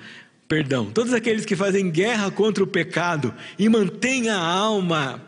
perdão, 0.47 0.91
todos 0.91 1.13
aqueles 1.13 1.45
que 1.45 1.55
fazem 1.55 1.89
guerra 1.89 2.29
contra 2.29 2.63
o 2.63 2.67
pecado 2.67 3.33
e 3.57 3.67
mantêm 3.67 4.29
a 4.29 4.39
alma 4.39 5.26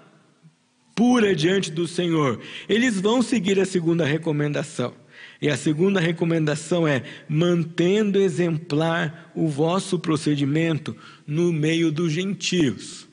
pura 0.99 1.33
diante 1.33 1.71
do 1.71 1.87
Senhor, 1.87 2.41
eles 2.67 2.99
vão 2.99 3.21
seguir 3.21 3.57
a 3.57 3.63
segunda 3.63 4.03
recomendação. 4.03 4.93
E 5.41 5.47
a 5.47 5.55
segunda 5.55 5.97
recomendação 5.97 6.85
é: 6.85 7.03
mantendo 7.29 8.19
exemplar 8.19 9.31
o 9.33 9.47
vosso 9.47 9.97
procedimento 9.97 10.93
no 11.25 11.53
meio 11.53 11.89
dos 11.89 12.11
gentios. 12.11 13.07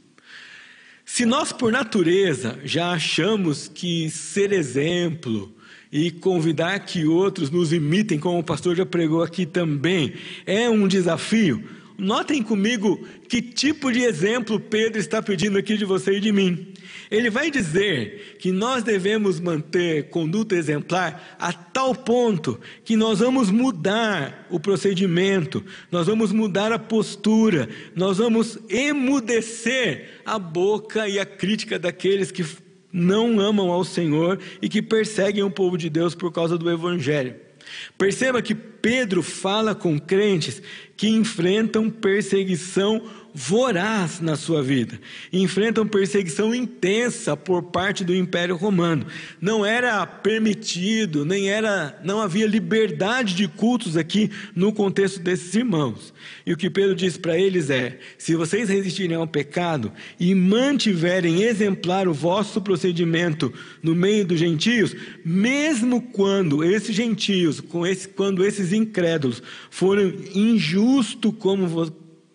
Se 1.04 1.24
nós, 1.24 1.52
por 1.52 1.70
natureza, 1.70 2.58
já 2.64 2.90
achamos 2.90 3.68
que 3.68 4.10
ser 4.10 4.50
exemplo 4.50 5.54
e 5.92 6.10
convidar 6.10 6.80
que 6.80 7.06
outros 7.06 7.50
nos 7.50 7.72
imitem, 7.72 8.18
como 8.18 8.40
o 8.40 8.44
pastor 8.44 8.74
já 8.74 8.84
pregou 8.84 9.22
aqui 9.22 9.46
também, 9.46 10.14
é 10.44 10.68
um 10.68 10.88
desafio, 10.88 11.62
notem 11.98 12.42
comigo 12.42 12.98
que 13.28 13.40
tipo 13.40 13.90
de 13.90 14.02
exemplo 14.02 14.60
Pedro 14.60 14.98
está 14.98 15.22
pedindo 15.22 15.58
aqui 15.58 15.76
de 15.76 15.84
você 15.84 16.16
e 16.16 16.20
de 16.20 16.32
mim. 16.32 16.72
Ele 17.10 17.30
vai 17.30 17.50
dizer 17.50 18.36
que 18.38 18.50
nós 18.50 18.82
devemos 18.82 19.38
manter 19.38 20.08
conduta 20.08 20.54
exemplar 20.54 21.36
a 21.38 21.52
tal 21.52 21.94
ponto 21.94 22.60
que 22.84 22.96
nós 22.96 23.20
vamos 23.20 23.50
mudar 23.50 24.46
o 24.50 24.58
procedimento, 24.58 25.64
nós 25.90 26.06
vamos 26.06 26.32
mudar 26.32 26.72
a 26.72 26.78
postura, 26.78 27.68
nós 27.94 28.18
vamos 28.18 28.58
emudecer 28.68 30.20
a 30.24 30.38
boca 30.38 31.08
e 31.08 31.18
a 31.18 31.26
crítica 31.26 31.78
daqueles 31.78 32.30
que 32.30 32.44
não 32.92 33.38
amam 33.38 33.70
ao 33.70 33.84
Senhor 33.84 34.40
e 34.60 34.68
que 34.68 34.82
perseguem 34.82 35.42
o 35.42 35.50
povo 35.50 35.76
de 35.76 35.90
Deus 35.90 36.14
por 36.14 36.32
causa 36.32 36.56
do 36.56 36.70
Evangelho. 36.70 37.36
Perceba 37.98 38.40
que 38.40 38.54
Pedro 38.86 39.20
fala 39.20 39.74
com 39.74 39.98
crentes 39.98 40.62
que 40.96 41.08
enfrentam 41.08 41.90
perseguição 41.90 43.02
voraz 43.38 44.18
na 44.18 44.34
sua 44.34 44.62
vida, 44.62 44.98
enfrentam 45.30 45.86
perseguição 45.86 46.54
intensa 46.54 47.36
por 47.36 47.64
parte 47.64 48.02
do 48.02 48.14
Império 48.14 48.56
Romano. 48.56 49.04
Não 49.38 49.66
era 49.66 50.06
permitido, 50.06 51.22
nem 51.22 51.50
era, 51.50 52.00
não 52.02 52.22
havia 52.22 52.46
liberdade 52.46 53.34
de 53.34 53.46
cultos 53.46 53.94
aqui 53.94 54.30
no 54.54 54.72
contexto 54.72 55.20
desses 55.20 55.54
irmãos. 55.54 56.14
E 56.46 56.52
o 56.54 56.56
que 56.56 56.70
Pedro 56.70 56.94
diz 56.94 57.18
para 57.18 57.38
eles 57.38 57.68
é: 57.68 57.98
se 58.16 58.34
vocês 58.34 58.70
resistirem 58.70 59.18
ao 59.18 59.26
pecado 59.26 59.92
e 60.18 60.34
mantiverem 60.34 61.42
exemplar 61.42 62.08
o 62.08 62.14
vosso 62.14 62.62
procedimento 62.62 63.52
no 63.82 63.94
meio 63.94 64.24
dos 64.24 64.38
gentios, 64.38 64.96
mesmo 65.22 66.00
quando 66.00 66.64
esses 66.64 66.96
gentios, 66.96 67.62
quando 68.14 68.42
esses 68.42 68.72
incrédulos 68.76 69.42
foram 69.70 70.12
injustos 70.34 71.32
como 71.38 71.66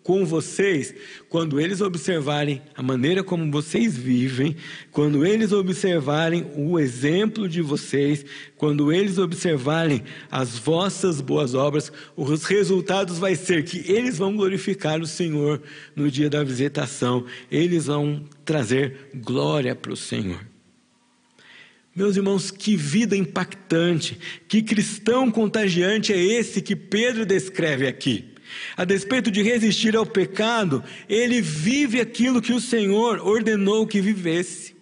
com 0.02 0.24
vocês 0.26 0.94
quando 1.28 1.60
eles 1.60 1.80
observarem 1.80 2.60
a 2.74 2.82
maneira 2.82 3.22
como 3.22 3.50
vocês 3.50 3.96
vivem, 3.96 4.56
quando 4.90 5.24
eles 5.24 5.52
observarem 5.52 6.46
o 6.56 6.78
exemplo 6.78 7.48
de 7.48 7.62
vocês, 7.62 8.24
quando 8.56 8.92
eles 8.92 9.18
observarem 9.18 10.02
as 10.30 10.58
vossas 10.58 11.20
boas 11.20 11.54
obras, 11.54 11.92
os 12.16 12.44
resultados 12.44 13.18
vai 13.18 13.34
ser 13.34 13.64
que 13.64 13.90
eles 13.90 14.18
vão 14.18 14.36
glorificar 14.36 15.00
o 15.00 15.06
Senhor 15.06 15.62
no 15.94 16.10
dia 16.10 16.28
da 16.28 16.42
visitação, 16.42 17.24
eles 17.50 17.86
vão 17.86 18.24
trazer 18.44 19.10
glória 19.14 19.74
para 19.74 19.92
o 19.92 19.96
Senhor. 19.96 20.51
Meus 21.94 22.16
irmãos, 22.16 22.50
que 22.50 22.74
vida 22.74 23.14
impactante, 23.14 24.18
que 24.48 24.62
cristão 24.62 25.30
contagiante 25.30 26.12
é 26.12 26.16
esse 26.16 26.62
que 26.62 26.74
Pedro 26.74 27.26
descreve 27.26 27.86
aqui. 27.86 28.32
A 28.76 28.84
despeito 28.84 29.30
de 29.30 29.42
resistir 29.42 29.94
ao 29.94 30.06
pecado, 30.06 30.82
ele 31.08 31.40
vive 31.40 32.00
aquilo 32.00 32.40
que 32.40 32.52
o 32.52 32.60
Senhor 32.60 33.18
ordenou 33.20 33.86
que 33.86 34.00
vivesse. 34.00 34.72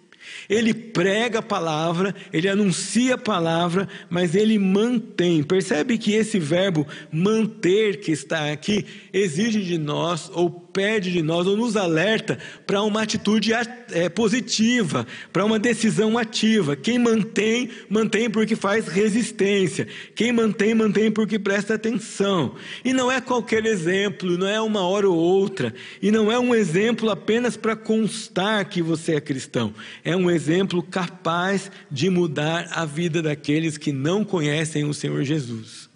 Ele 0.49 0.73
prega 0.73 1.39
a 1.39 1.41
palavra, 1.41 2.13
ele 2.31 2.49
anuncia 2.49 3.15
a 3.15 3.17
palavra, 3.17 3.87
mas 4.09 4.35
ele 4.35 4.57
mantém. 4.57 5.43
Percebe 5.43 5.97
que 5.97 6.13
esse 6.13 6.39
verbo 6.39 6.85
manter 7.11 7.99
que 7.99 8.11
está 8.11 8.51
aqui 8.51 8.85
exige 9.13 9.61
de 9.61 9.77
nós, 9.77 10.29
ou 10.33 10.49
pede 10.73 11.11
de 11.11 11.21
nós, 11.21 11.47
ou 11.47 11.55
nos 11.55 11.75
alerta 11.75 12.37
para 12.65 12.81
uma 12.81 13.01
atitude 13.01 13.51
é, 13.91 14.09
positiva, 14.09 15.05
para 15.31 15.45
uma 15.45 15.59
decisão 15.59 16.17
ativa. 16.17 16.75
Quem 16.75 16.97
mantém, 16.97 17.69
mantém 17.89 18.29
porque 18.29 18.55
faz 18.55 18.87
resistência. 18.87 19.87
Quem 20.15 20.31
mantém, 20.31 20.73
mantém 20.73 21.11
porque 21.11 21.37
presta 21.37 21.75
atenção. 21.75 22.55
E 22.83 22.93
não 22.93 23.11
é 23.11 23.19
qualquer 23.21 23.65
exemplo, 23.65 24.37
não 24.37 24.47
é 24.47 24.61
uma 24.61 24.81
hora 24.81 25.09
ou 25.09 25.17
outra, 25.17 25.73
e 26.01 26.11
não 26.11 26.31
é 26.31 26.39
um 26.39 26.55
exemplo 26.55 27.09
apenas 27.09 27.57
para 27.57 27.75
constar 27.75 28.65
que 28.65 28.81
você 28.81 29.15
é 29.15 29.21
cristão. 29.21 29.73
É 30.03 30.15
um 30.15 30.29
exemplo 30.29 30.81
capaz 30.81 31.71
de 31.89 32.09
mudar 32.09 32.69
a 32.71 32.85
vida 32.85 33.21
daqueles 33.21 33.77
que 33.77 33.91
não 33.91 34.23
conhecem 34.23 34.85
o 34.85 34.93
Senhor 34.93 35.23
Jesus. 35.23 35.89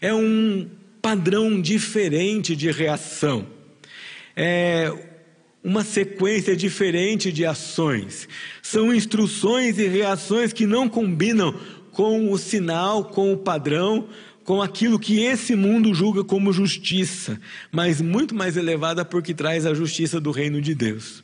É 0.00 0.14
um 0.14 0.68
padrão 1.00 1.60
diferente 1.60 2.54
de 2.54 2.70
reação. 2.70 3.46
É 4.36 4.92
uma 5.62 5.84
sequência 5.84 6.56
diferente 6.56 7.30
de 7.30 7.46
ações. 7.46 8.28
São 8.62 8.92
instruções 8.92 9.78
e 9.78 9.86
reações 9.86 10.52
que 10.52 10.66
não 10.66 10.88
combinam 10.88 11.54
com 11.92 12.32
o 12.32 12.38
sinal, 12.38 13.04
com 13.04 13.32
o 13.32 13.36
padrão, 13.36 14.08
com 14.44 14.60
aquilo 14.60 14.98
que 14.98 15.20
esse 15.20 15.54
mundo 15.54 15.94
julga 15.94 16.24
como 16.24 16.52
justiça, 16.52 17.40
mas 17.70 18.00
muito 18.00 18.34
mais 18.34 18.56
elevada 18.56 19.04
porque 19.04 19.32
traz 19.32 19.66
a 19.66 19.74
justiça 19.74 20.20
do 20.20 20.30
reino 20.30 20.60
de 20.60 20.74
Deus. 20.74 21.22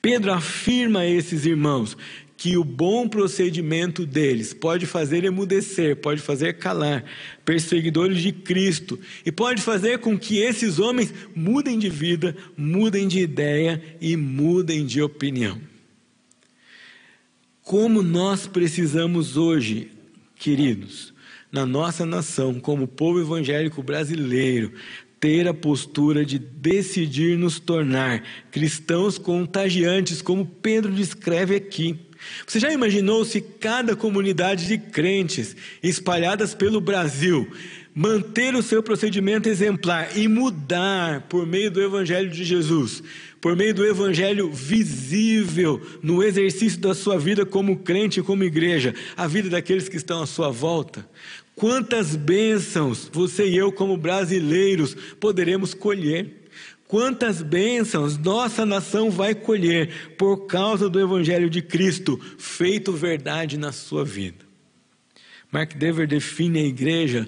Pedro 0.00 0.32
afirma 0.32 1.00
a 1.00 1.08
esses 1.08 1.46
irmãos 1.46 1.96
que 2.42 2.56
o 2.56 2.64
bom 2.64 3.06
procedimento 3.06 4.04
deles 4.04 4.52
pode 4.52 4.84
fazer 4.84 5.22
emudecer, 5.22 5.94
pode 5.98 6.20
fazer 6.20 6.54
calar 6.54 7.04
perseguidores 7.44 8.20
de 8.20 8.32
Cristo 8.32 8.98
e 9.24 9.30
pode 9.30 9.62
fazer 9.62 9.98
com 9.98 10.18
que 10.18 10.38
esses 10.38 10.80
homens 10.80 11.14
mudem 11.36 11.78
de 11.78 11.88
vida, 11.88 12.36
mudem 12.56 13.06
de 13.06 13.20
ideia 13.20 13.80
e 14.00 14.16
mudem 14.16 14.84
de 14.84 15.00
opinião. 15.00 15.60
Como 17.62 18.02
nós 18.02 18.48
precisamos 18.48 19.36
hoje, 19.36 19.92
queridos, 20.34 21.14
na 21.52 21.64
nossa 21.64 22.04
nação, 22.04 22.58
como 22.58 22.88
povo 22.88 23.20
evangélico 23.20 23.84
brasileiro, 23.84 24.72
ter 25.20 25.46
a 25.46 25.54
postura 25.54 26.26
de 26.26 26.40
decidir 26.40 27.38
nos 27.38 27.60
tornar 27.60 28.24
cristãos 28.50 29.16
contagiantes, 29.16 30.20
como 30.20 30.44
Pedro 30.44 30.92
descreve 30.92 31.54
aqui. 31.54 32.10
Você 32.46 32.58
já 32.60 32.72
imaginou 32.72 33.24
se 33.24 33.40
cada 33.40 33.96
comunidade 33.96 34.66
de 34.66 34.78
crentes 34.78 35.56
espalhadas 35.82 36.54
pelo 36.54 36.80
Brasil 36.80 37.50
manter 37.94 38.54
o 38.54 38.62
seu 38.62 38.82
procedimento 38.82 39.48
exemplar 39.48 40.16
e 40.16 40.26
mudar 40.26 41.22
por 41.28 41.46
meio 41.46 41.70
do 41.70 41.82
Evangelho 41.82 42.30
de 42.30 42.42
Jesus, 42.42 43.02
por 43.40 43.54
meio 43.54 43.74
do 43.74 43.84
Evangelho 43.84 44.50
visível 44.50 45.80
no 46.02 46.22
exercício 46.22 46.80
da 46.80 46.94
sua 46.94 47.18
vida 47.18 47.44
como 47.44 47.78
crente 47.78 48.20
e 48.20 48.22
como 48.22 48.44
igreja, 48.44 48.94
a 49.16 49.26
vida 49.26 49.50
daqueles 49.50 49.88
que 49.88 49.96
estão 49.96 50.22
à 50.22 50.26
sua 50.26 50.50
volta? 50.50 51.06
Quantas 51.54 52.16
bênçãos 52.16 53.10
você 53.12 53.46
e 53.46 53.56
eu, 53.56 53.70
como 53.70 53.96
brasileiros, 53.96 54.96
poderemos 55.20 55.74
colher? 55.74 56.41
Quantas 56.92 57.40
bênçãos 57.40 58.18
nossa 58.18 58.66
nação 58.66 59.10
vai 59.10 59.34
colher 59.34 60.12
por 60.18 60.46
causa 60.46 60.90
do 60.90 61.00
Evangelho 61.00 61.48
de 61.48 61.62
Cristo, 61.62 62.20
feito 62.36 62.92
verdade 62.92 63.56
na 63.56 63.72
sua 63.72 64.04
vida. 64.04 64.44
Mark 65.50 65.72
Dever 65.74 66.06
define 66.06 66.58
a 66.58 66.66
igreja 66.66 67.26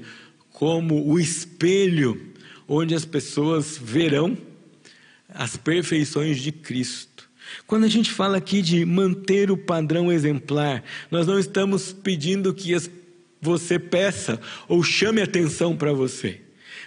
como 0.51 1.11
o 1.11 1.19
espelho 1.19 2.35
onde 2.69 2.95
as 2.95 3.07
pessoas 3.07 3.79
verão 3.83 4.37
as 5.31 5.57
perfeições 5.57 6.43
de 6.43 6.53
Cristo. 6.53 7.27
Quando 7.67 7.85
a 7.85 7.89
gente 7.89 8.11
fala 8.11 8.37
aqui 8.37 8.61
de 8.61 8.85
manter 8.85 9.51
o 9.51 9.57
padrão 9.57 10.13
exemplar, 10.13 10.85
nós 11.11 11.27
não 11.27 11.39
estamos 11.39 11.91
pedindo 11.91 12.53
que 12.53 12.77
você 13.41 13.79
peça 13.79 14.39
ou 14.69 14.83
chame 14.83 15.23
atenção 15.23 15.75
para 15.75 15.95
você. 15.95 16.44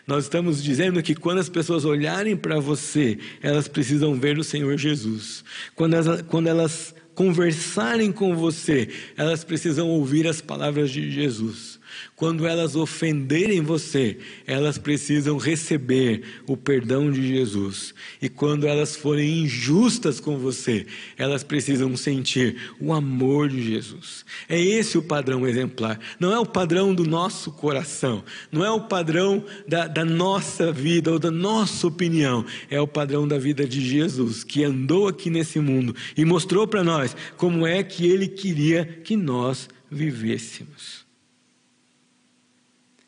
Nós 0.08 0.24
estamos 0.24 0.63
dizendo 0.63 1.04
que 1.04 1.13
quando 1.13 1.39
as 1.39 1.50
pessoas 1.50 1.84
olharem 1.84 2.38
para 2.38 2.62
você, 2.62 3.20
elas 3.43 3.67
precisam 3.67 4.15
ver 4.15 4.39
o 4.39 4.43
Senhor 4.43 4.78
Jesus. 4.78 5.43
Quando 5.76 5.96
elas, 5.96 6.22
quando 6.22 6.48
elas 6.48 6.96
conversarem 7.13 8.10
com 8.10 8.34
você, 8.34 8.88
elas 9.17 9.43
precisam 9.43 9.89
ouvir 9.89 10.26
as 10.26 10.39
palavras 10.39 10.91
de 10.91 11.12
Jesus. 11.12 11.77
Quando 12.16 12.48
elas 12.48 12.76
ofenderem 12.76 13.62
você, 13.62 14.18
elas 14.46 14.78
precisam 14.78 15.38
receber 15.38 16.24
o 16.48 16.58
perdão 16.58 17.12
de 17.12 17.28
Jesus. 17.28 17.94
E 18.20 18.28
quando 18.28 18.66
elas 18.66 18.96
forem 18.96 19.44
injustas 19.44 20.20
com 20.20 20.38
você, 20.38 20.88
elas 21.18 21.44
precisam 21.44 21.96
sentir 21.96 22.74
o 22.80 22.92
amor 22.92 23.50
de 23.50 23.62
Jesus. 23.62 24.26
É 24.50 24.60
esse 24.60 24.98
o 24.98 25.04
padrão 25.04 25.48
exemplar. 25.48 26.00
Não 26.20 26.34
é 26.34 26.40
o 26.40 26.46
padrão 26.46 26.94
do 26.94 27.06
nosso 27.06 27.52
coração, 27.52 28.24
não 28.52 28.66
é 28.66 28.72
o 28.72 28.82
padrão 28.82 29.46
da, 29.68 29.88
da 29.88 30.04
nossa 30.04 30.72
vida 30.72 31.12
ou 31.12 31.20
da 31.20 31.30
nossa 31.32 31.86
opinião. 31.86 32.44
É 32.70 32.82
o 32.82 32.88
padrão 32.88 33.28
da 33.28 33.38
vida 33.38 33.68
de 33.68 33.80
Jesus, 33.80 34.44
que 34.44 34.64
andou 34.64 35.08
aqui 35.08 35.30
nesse 35.30 35.60
mundo 35.60 35.96
e 36.16 36.26
mostrou 36.26 36.68
para 36.68 36.84
nós 36.84 37.16
como 37.38 37.66
é 37.66 37.84
que 37.84 38.08
ele 38.08 38.28
queria 38.28 38.86
que 38.86 39.16
nós 39.16 39.70
vivêssemos 39.90 41.07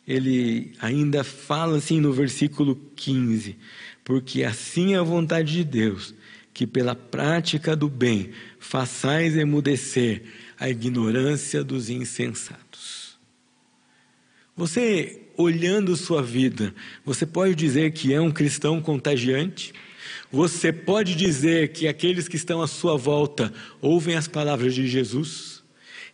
ele 0.10 0.72
ainda 0.82 1.24
fala 1.24 1.78
assim 1.78 2.02
no 2.02 2.12
versículo 2.12 2.76
15: 2.95 3.56
Porque 4.04 4.43
assim 4.43 4.95
é 4.95 4.98
a 4.98 5.04
vontade 5.04 5.54
de 5.54 5.63
Deus, 5.63 6.15
que 6.52 6.65
pela 6.65 6.95
prática 6.95 7.76
do 7.76 7.88
bem 7.88 8.32
façais 8.58 9.38
emudecer 9.38 10.24
a 10.60 10.67
ignorância 10.67 11.63
dos 11.63 11.91
insensatos. 11.91 13.19
Você, 14.58 15.28
olhando 15.38 15.95
sua 15.95 16.24
vida, 16.24 16.74
você 17.06 17.24
pode 17.26 17.54
dizer 17.54 17.91
que 17.91 18.12
é 18.12 18.19
um 18.19 18.32
cristão 18.32 18.82
contagiante? 18.82 19.74
Você 20.32 20.74
pode 20.74 21.13
dizer 21.13 21.72
que 21.72 21.88
aqueles 21.88 22.28
que 22.28 22.36
estão 22.36 22.63
à 22.63 22.67
sua 22.67 22.98
volta 22.98 23.54
ouvem 23.80 24.15
as 24.15 24.28
palavras 24.28 24.74
de 24.74 24.88
Jesus? 24.88 25.59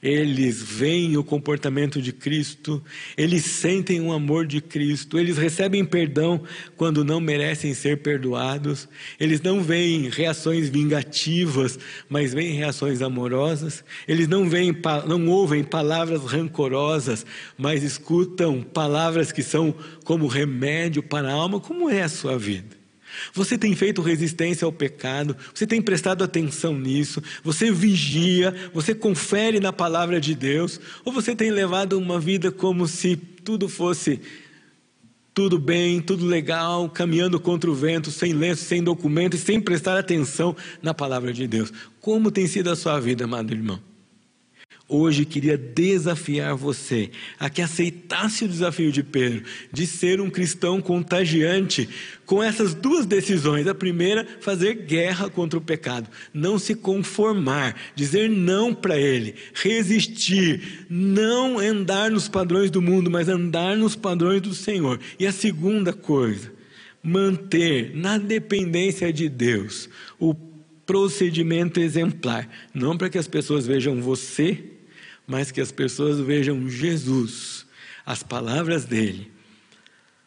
Eles 0.05 0.61
veem 0.61 1.17
o 1.17 1.23
comportamento 1.23 1.99
de 1.99 2.13
Cristo, 2.13 2.81
eles 3.17 3.43
sentem 3.43 3.99
o 3.99 4.13
amor 4.13 4.45
de 4.45 4.61
Cristo, 4.61 5.17
eles 5.17 5.35
recebem 5.35 5.83
perdão 5.83 6.43
quando 6.77 7.03
não 7.03 7.19
merecem 7.19 7.73
ser 7.73 8.03
perdoados, 8.03 8.87
eles 9.19 9.41
não 9.41 9.63
veem 9.63 10.07
reações 10.07 10.69
vingativas, 10.69 11.79
mas 12.07 12.35
veem 12.35 12.53
reações 12.53 13.01
amorosas, 13.01 13.83
eles 14.07 14.27
não, 14.27 14.47
veem, 14.47 14.77
não 15.07 15.27
ouvem 15.27 15.63
palavras 15.63 16.21
rancorosas, 16.23 17.25
mas 17.57 17.81
escutam 17.81 18.61
palavras 18.61 19.31
que 19.31 19.41
são 19.41 19.73
como 20.03 20.27
remédio 20.27 21.01
para 21.01 21.29
a 21.29 21.33
alma. 21.33 21.59
Como 21.59 21.89
é 21.89 22.03
a 22.03 22.09
sua 22.09 22.37
vida? 22.37 22.84
Você 23.33 23.57
tem 23.57 23.75
feito 23.75 24.01
resistência 24.01 24.65
ao 24.65 24.71
pecado, 24.71 25.35
você 25.53 25.65
tem 25.65 25.81
prestado 25.81 26.23
atenção 26.23 26.77
nisso, 26.77 27.21
você 27.43 27.71
vigia, 27.71 28.53
você 28.73 28.93
confere 28.93 29.59
na 29.59 29.73
palavra 29.73 30.19
de 30.19 30.35
Deus, 30.35 30.79
ou 31.03 31.11
você 31.11 31.35
tem 31.35 31.49
levado 31.49 31.97
uma 31.97 32.19
vida 32.19 32.51
como 32.51 32.87
se 32.87 33.15
tudo 33.15 33.69
fosse 33.69 34.21
tudo 35.35 35.59
bem, 35.59 35.99
tudo 35.99 36.25
legal, 36.25 36.89
caminhando 36.89 37.37
contra 37.41 37.69
o 37.69 37.75
vento, 37.75 38.09
sem 38.09 38.31
lenço, 38.31 38.63
sem 38.63 38.81
documento 38.81 39.35
e 39.35 39.37
sem 39.37 39.59
prestar 39.59 39.99
atenção 39.99 40.55
na 40.81 40.93
palavra 40.93 41.33
de 41.33 41.45
Deus. 41.45 41.73
Como 41.99 42.31
tem 42.31 42.47
sido 42.47 42.69
a 42.69 42.75
sua 42.75 43.01
vida, 43.01 43.25
amado 43.25 43.53
irmão? 43.53 43.94
Hoje 44.87 45.25
queria 45.25 45.57
desafiar 45.57 46.55
você 46.55 47.09
a 47.39 47.49
que 47.49 47.59
aceitasse 47.59 48.45
o 48.45 48.47
desafio 48.47 48.91
de 48.91 49.01
Pedro 49.01 49.41
de 49.73 49.87
ser 49.87 50.21
um 50.21 50.29
cristão 50.29 50.79
contagiante 50.79 51.89
com 52.23 52.43
essas 52.43 52.75
duas 52.75 53.03
decisões. 53.03 53.65
A 53.65 53.73
primeira, 53.73 54.27
fazer 54.41 54.75
guerra 54.75 55.27
contra 55.27 55.57
o 55.57 55.61
pecado, 55.61 56.07
não 56.31 56.59
se 56.59 56.75
conformar, 56.75 57.75
dizer 57.95 58.29
não 58.29 58.75
para 58.75 58.95
ele, 58.95 59.33
resistir, 59.55 60.85
não 60.87 61.57
andar 61.57 62.11
nos 62.11 62.27
padrões 62.27 62.69
do 62.69 62.79
mundo, 62.79 63.09
mas 63.09 63.27
andar 63.27 63.75
nos 63.75 63.95
padrões 63.95 64.39
do 64.39 64.53
Senhor. 64.53 64.99
E 65.19 65.25
a 65.25 65.31
segunda 65.31 65.93
coisa, 65.93 66.53
manter 67.01 67.95
na 67.95 68.19
dependência 68.19 69.11
de 69.11 69.29
Deus 69.29 69.89
o 70.19 70.35
procedimento 70.85 71.79
exemplar, 71.79 72.47
não 72.71 72.95
para 72.95 73.09
que 73.09 73.17
as 73.17 73.27
pessoas 73.27 73.65
vejam 73.65 73.99
você 73.99 74.74
mas 75.27 75.51
que 75.51 75.61
as 75.61 75.71
pessoas 75.71 76.19
vejam 76.19 76.69
Jesus, 76.69 77.65
as 78.05 78.21
palavras 78.21 78.85
dele, 78.85 79.31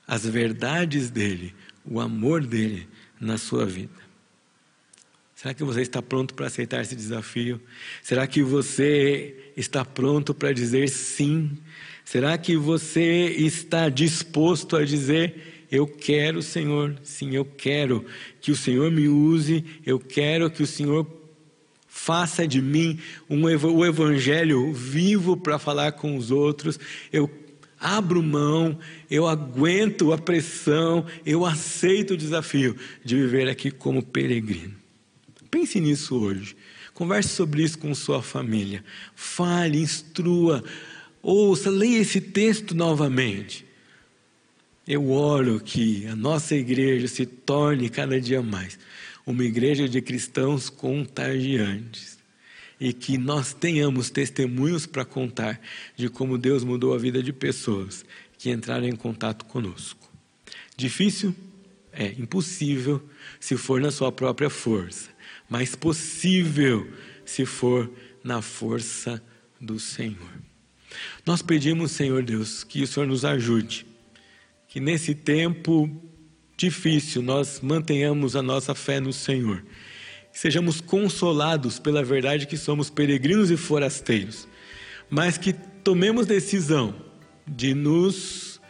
as 0.06 0.26
verdades 0.26 1.10
dele, 1.10 1.54
o 1.84 2.00
amor 2.00 2.44
dele 2.44 2.88
na 3.20 3.38
sua 3.38 3.64
vida. 3.64 4.08
Será 5.34 5.54
que 5.54 5.62
você 5.62 5.82
está 5.82 6.02
pronto 6.02 6.34
para 6.34 6.48
aceitar 6.48 6.82
esse 6.82 6.96
desafio? 6.96 7.60
Será 8.02 8.26
que 8.26 8.42
você 8.42 9.52
está 9.56 9.84
pronto 9.84 10.34
para 10.34 10.52
dizer 10.52 10.88
sim? 10.88 11.56
Será 12.04 12.36
que 12.36 12.56
você 12.56 13.26
está 13.38 13.88
disposto 13.88 14.76
a 14.76 14.84
dizer 14.84 15.66
Eu 15.70 15.86
quero, 15.86 16.42
Senhor, 16.42 16.98
sim, 17.02 17.36
eu 17.36 17.44
quero 17.44 18.04
que 18.40 18.50
o 18.50 18.56
Senhor 18.56 18.90
me 18.90 19.06
use, 19.06 19.62
eu 19.84 20.00
quero 20.00 20.50
que 20.50 20.62
o 20.62 20.66
Senhor 20.66 21.04
faça 21.98 22.46
de 22.46 22.62
mim 22.62 22.98
um, 23.28 23.42
o 23.44 23.84
evangelho 23.84 24.72
vivo 24.72 25.36
para 25.36 25.58
falar 25.58 25.92
com 25.92 26.16
os 26.16 26.30
outros. 26.30 26.78
Eu 27.12 27.28
abro 27.78 28.22
mão, 28.22 28.78
eu 29.10 29.26
aguento 29.26 30.12
a 30.12 30.16
pressão, 30.16 31.04
eu 31.26 31.44
aceito 31.44 32.14
o 32.14 32.16
desafio 32.16 32.76
de 33.04 33.16
viver 33.16 33.48
aqui 33.48 33.70
como 33.70 34.02
peregrino. 34.02 34.74
Pense 35.50 35.80
nisso 35.80 36.16
hoje. 36.16 36.56
Converse 36.94 37.30
sobre 37.30 37.62
isso 37.62 37.78
com 37.78 37.94
sua 37.94 38.22
família. 38.22 38.82
Fale, 39.14 39.78
instrua, 39.78 40.64
ouça, 41.20 41.68
leia 41.68 41.98
esse 41.98 42.20
texto 42.20 42.74
novamente. 42.74 43.66
Eu 44.86 45.10
oro 45.10 45.60
que 45.60 46.06
a 46.06 46.16
nossa 46.16 46.54
igreja 46.54 47.06
se 47.06 47.26
torne 47.26 47.90
cada 47.90 48.20
dia 48.20 48.40
mais 48.40 48.78
uma 49.28 49.44
igreja 49.44 49.86
de 49.86 50.00
cristãos 50.00 50.70
contagiantes 50.70 52.18
e 52.80 52.94
que 52.94 53.18
nós 53.18 53.52
tenhamos 53.52 54.08
testemunhos 54.08 54.86
para 54.86 55.04
contar 55.04 55.60
de 55.94 56.08
como 56.08 56.38
Deus 56.38 56.64
mudou 56.64 56.94
a 56.94 56.98
vida 56.98 57.22
de 57.22 57.30
pessoas 57.30 58.06
que 58.38 58.48
entraram 58.48 58.88
em 58.88 58.96
contato 58.96 59.44
conosco. 59.44 60.10
Difícil? 60.74 61.36
É 61.92 62.06
impossível 62.18 63.06
se 63.38 63.54
for 63.54 63.82
na 63.82 63.90
sua 63.90 64.10
própria 64.10 64.48
força, 64.48 65.10
mas 65.46 65.74
possível 65.74 66.90
se 67.26 67.44
for 67.44 67.90
na 68.24 68.40
força 68.40 69.22
do 69.60 69.78
Senhor. 69.78 70.40
Nós 71.26 71.42
pedimos, 71.42 71.92
Senhor 71.92 72.22
Deus, 72.22 72.64
que 72.64 72.82
o 72.82 72.86
Senhor 72.86 73.04
nos 73.04 73.26
ajude, 73.26 73.84
que 74.68 74.80
nesse 74.80 75.14
tempo 75.14 76.07
difícil 76.58 77.22
nós 77.22 77.60
mantenhamos 77.62 78.36
a 78.36 78.42
nossa 78.42 78.74
fé 78.74 79.00
no 79.00 79.14
Senhor 79.14 79.62
sejamos 80.38 80.80
consolados 80.80 81.80
pela 81.80 82.04
verdade 82.04 82.46
que 82.46 82.56
somos 82.56 82.88
peregrinos 82.88 83.50
e 83.50 83.56
forasteiros, 83.56 84.46
mas 85.10 85.36
que 85.36 85.52
tomemos 85.52 86.26
decisão 86.26 86.94
de 87.44 87.74
nos 87.74 88.60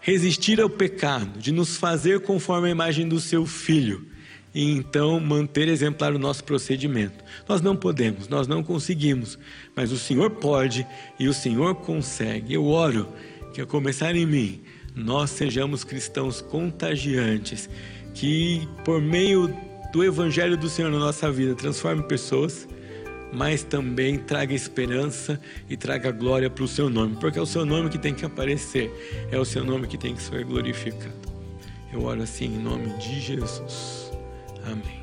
resistir 0.00 0.60
ao 0.60 0.68
pecado, 0.68 1.38
de 1.38 1.52
nos 1.52 1.76
fazer 1.76 2.20
conforme 2.20 2.66
a 2.66 2.72
imagem 2.72 3.06
do 3.06 3.20
seu 3.20 3.46
filho 3.46 4.08
e 4.52 4.72
então 4.72 5.20
manter 5.20 5.68
exemplar 5.68 6.12
o 6.12 6.18
nosso 6.18 6.42
procedimento. 6.42 7.22
Nós 7.48 7.60
não 7.60 7.76
podemos, 7.76 8.26
nós 8.26 8.48
não 8.48 8.60
conseguimos, 8.60 9.38
mas 9.76 9.92
o 9.92 9.98
Senhor 9.98 10.30
pode 10.30 10.84
e 11.16 11.28
o 11.28 11.34
Senhor 11.34 11.76
consegue. 11.76 12.54
Eu 12.54 12.66
oro 12.66 13.06
que 13.54 13.60
a 13.60 13.66
começar 13.66 14.16
em 14.16 14.26
mim, 14.26 14.62
nós 14.94 15.30
sejamos 15.30 15.84
cristãos 15.84 16.40
contagiantes, 16.40 17.68
que 18.14 18.68
por 18.84 19.00
meio 19.00 19.54
do 19.92 20.04
Evangelho 20.04 20.56
do 20.56 20.68
Senhor 20.68 20.90
na 20.90 20.98
nossa 20.98 21.30
vida 21.30 21.54
transforme 21.54 22.02
pessoas, 22.02 22.68
mas 23.32 23.62
também 23.62 24.18
traga 24.18 24.54
esperança 24.54 25.40
e 25.68 25.76
traga 25.76 26.10
glória 26.10 26.50
para 26.50 26.64
o 26.64 26.68
seu 26.68 26.90
nome, 26.90 27.16
porque 27.16 27.38
é 27.38 27.42
o 27.42 27.46
seu 27.46 27.64
nome 27.64 27.88
que 27.88 27.98
tem 27.98 28.14
que 28.14 28.24
aparecer, 28.24 28.90
é 29.30 29.38
o 29.38 29.44
seu 29.44 29.64
nome 29.64 29.86
que 29.86 29.96
tem 29.96 30.14
que 30.14 30.22
ser 30.22 30.44
glorificado. 30.44 31.30
Eu 31.92 32.04
oro 32.04 32.22
assim 32.22 32.46
em 32.46 32.58
nome 32.58 32.88
de 32.98 33.20
Jesus. 33.20 34.12
Amém. 34.64 34.99